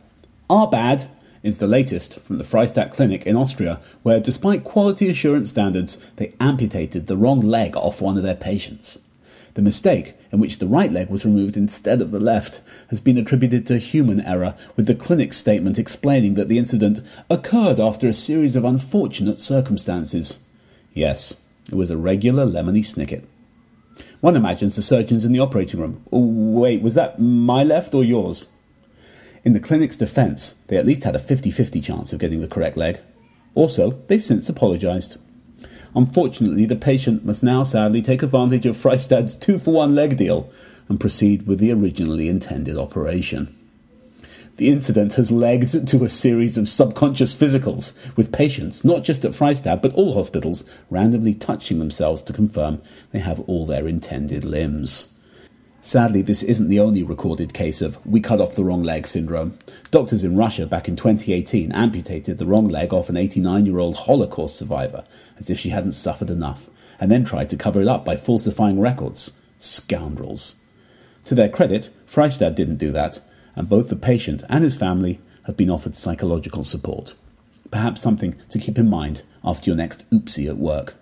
Our 0.49 0.69
bad 0.69 1.11
is 1.43 1.59
the 1.59 1.67
latest 1.67 2.19
from 2.21 2.39
the 2.39 2.45
Freistadt 2.45 2.93
Clinic 2.93 3.27
in 3.27 3.37
Austria, 3.37 3.81
where, 4.03 4.21
despite 4.21 4.65
quality 4.65 5.09
assurance 5.09 5.51
standards, 5.51 5.97
they 6.17 6.35
amputated 6.41 7.07
the 7.07 7.17
wrong 7.17 7.41
leg 7.41 7.77
off 7.77 8.01
one 8.01 8.17
of 8.17 8.23
their 8.23 8.35
patients. 8.35 9.01
The 9.57 9.63
mistake, 9.63 10.13
in 10.31 10.39
which 10.39 10.59
the 10.59 10.67
right 10.67 10.93
leg 10.93 11.09
was 11.09 11.25
removed 11.25 11.57
instead 11.57 12.03
of 12.03 12.11
the 12.11 12.21
left, 12.21 12.61
has 12.91 13.01
been 13.01 13.17
attributed 13.17 13.67
to 13.67 13.79
human 13.79 14.21
error, 14.21 14.55
with 14.77 14.85
the 14.85 14.95
clinic's 14.95 15.39
statement 15.39 15.79
explaining 15.79 16.35
that 16.35 16.51
the 16.51 16.59
incident 16.59 17.01
occurred 17.31 17.81
after 17.81 18.07
a 18.07 18.13
series 18.13 18.55
of 18.55 18.67
unfortunate 18.67 19.39
circumstances. 19.39 20.41
Yes, 20.93 21.43
it 21.71 21.75
was 21.75 21.91
a 21.91 21.97
regular 21.97 22.45
lemony 22.45 22.81
snicket. 22.81 23.25
One 24.21 24.37
imagines 24.37 24.77
the 24.77 24.83
surgeons 24.83 25.25
in 25.25 25.33
the 25.33 25.41
operating 25.41 25.81
room. 25.81 26.05
Oh, 26.13 26.27
wait, 26.27 26.83
was 26.83 26.95
that 26.95 27.19
my 27.19 27.65
left 27.65 27.95
or 27.95 28.05
yours? 28.05 28.49
In 29.43 29.55
the 29.55 29.59
clinic's 29.59 29.97
defence, 29.97 30.53
they 30.69 30.77
at 30.77 30.85
least 30.85 31.05
had 31.05 31.17
a 31.17 31.19
50 31.19 31.51
50 31.51 31.81
chance 31.81 32.13
of 32.13 32.19
getting 32.19 32.43
the 32.43 32.47
correct 32.47 32.77
leg. 32.77 33.01
Also, 33.55 33.93
they've 34.09 34.23
since 34.23 34.51
apologised. 34.51 35.17
Unfortunately, 35.97 36.67
the 36.67 36.77
patient 36.77 37.25
must 37.25 37.43
now 37.43 37.63
sadly 37.63 38.03
take 38.03 38.23
advantage 38.23 38.67
of 38.67 38.77
Freistadt's 38.77 39.35
two 39.35 39.59
for 39.59 39.73
one 39.73 39.95
leg 39.95 40.19
deal 40.19 40.51
and 40.91 41.01
proceed 41.01 41.47
with 41.47 41.59
the 41.59 41.73
originally 41.73 42.29
intended 42.29 42.77
operation. 42.77 43.53
The 44.59 44.69
incident 44.69 45.15
has 45.15 45.33
led 45.33 45.69
to 45.89 46.05
a 46.05 46.09
series 46.11 46.59
of 46.59 46.69
subconscious 46.69 47.35
physicals, 47.35 47.97
with 48.15 48.33
patients, 48.33 48.85
not 48.85 49.05
just 49.05 49.25
at 49.25 49.33
Freistadt, 49.33 49.81
but 49.81 49.95
all 49.95 50.13
hospitals, 50.15 50.65
randomly 50.91 51.35
touching 51.35 51.79
themselves 51.79 52.21
to 52.23 52.33
confirm 52.33 52.83
they 53.13 53.19
have 53.19 53.41
all 53.41 53.65
their 53.65 53.89
intended 53.89 54.45
limbs. 54.45 55.16
Sadly, 55.87 56.21
this 56.21 56.43
isn't 56.43 56.69
the 56.69 56.81
only 56.81 57.05
recorded 57.05 57.55
case 57.55 57.81
of 57.81 58.05
we 58.05 58.21
cut 58.21 58.41
off 58.41 58.57
the 58.57 58.65
wrong 58.65 58.83
leg 58.83 59.07
syndrome. 59.07 59.57
Doctors 59.93 60.25
in 60.25 60.37
Russia 60.37 60.67
back 60.67 60.89
in 60.89 60.97
2018 60.97 61.71
amputated 61.71 62.39
the 62.39 62.45
wrong 62.45 62.67
leg 62.67 62.93
off 62.93 63.09
an 63.09 63.17
89 63.17 63.67
year 63.67 63.79
old 63.79 63.95
Holocaust 63.95 64.57
survivor, 64.57 65.05
as 65.39 65.49
if 65.49 65.61
she 65.61 65.69
hadn't 65.69 65.93
suffered 65.93 66.29
enough, 66.29 66.69
and 66.99 67.09
then 67.09 67.25
tried 67.25 67.49
to 67.51 67.57
cover 67.57 67.81
it 67.81 67.87
up 67.87 68.05
by 68.05 68.17
falsifying 68.17 68.81
records. 68.81 69.39
Scoundrels. 69.61 70.57
To 71.27 71.37
their 71.37 71.49
credit, 71.49 71.91
Freistadt 72.05 72.57
didn't 72.57 72.79
do 72.79 72.91
that, 72.91 73.21
and 73.55 73.69
both 73.69 73.89
the 73.89 73.95
patient 73.95 74.43
and 74.49 74.65
his 74.65 74.75
family 74.75 75.21
have 75.45 75.57
been 75.57 75.71
offered 75.71 75.95
psychological 75.95 76.65
support. 76.65 77.15
Perhaps 77.71 78.01
something 78.01 78.35
to 78.49 78.59
keep 78.59 78.77
in 78.77 78.91
mind 78.91 79.23
after 79.45 79.71
your 79.71 79.77
next 79.77 80.11
oopsie 80.11 80.49
at 80.49 80.57
work. 80.57 80.97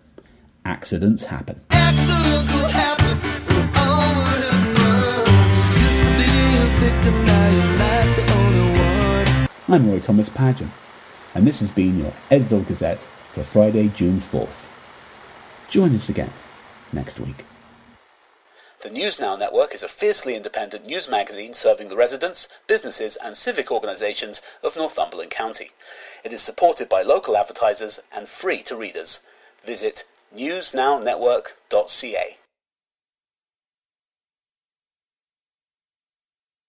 Accidents 0.66 1.24
happen. 1.24 1.62
I'm 9.74 9.90
Roy 9.90 9.98
Thomas 9.98 10.28
Padgham, 10.28 10.70
and 11.34 11.44
this 11.44 11.58
has 11.58 11.72
been 11.72 11.98
your 11.98 12.12
Edville 12.30 12.64
Gazette 12.64 13.08
for 13.32 13.42
Friday, 13.42 13.88
June 13.88 14.20
4th. 14.20 14.68
Join 15.68 15.92
us 15.96 16.08
again 16.08 16.32
next 16.92 17.18
week. 17.18 17.44
The 18.84 18.90
News 18.90 19.18
Now 19.18 19.34
Network 19.34 19.74
is 19.74 19.82
a 19.82 19.88
fiercely 19.88 20.36
independent 20.36 20.86
news 20.86 21.10
magazine 21.10 21.54
serving 21.54 21.88
the 21.88 21.96
residents, 21.96 22.46
businesses, 22.68 23.16
and 23.16 23.36
civic 23.36 23.72
organisations 23.72 24.40
of 24.62 24.76
Northumberland 24.76 25.32
County. 25.32 25.72
It 26.22 26.32
is 26.32 26.40
supported 26.40 26.88
by 26.88 27.02
local 27.02 27.36
advertisers 27.36 27.98
and 28.14 28.28
free 28.28 28.62
to 28.62 28.76
readers. 28.76 29.22
Visit 29.66 30.04
newsnownetwork.ca. 30.32 32.38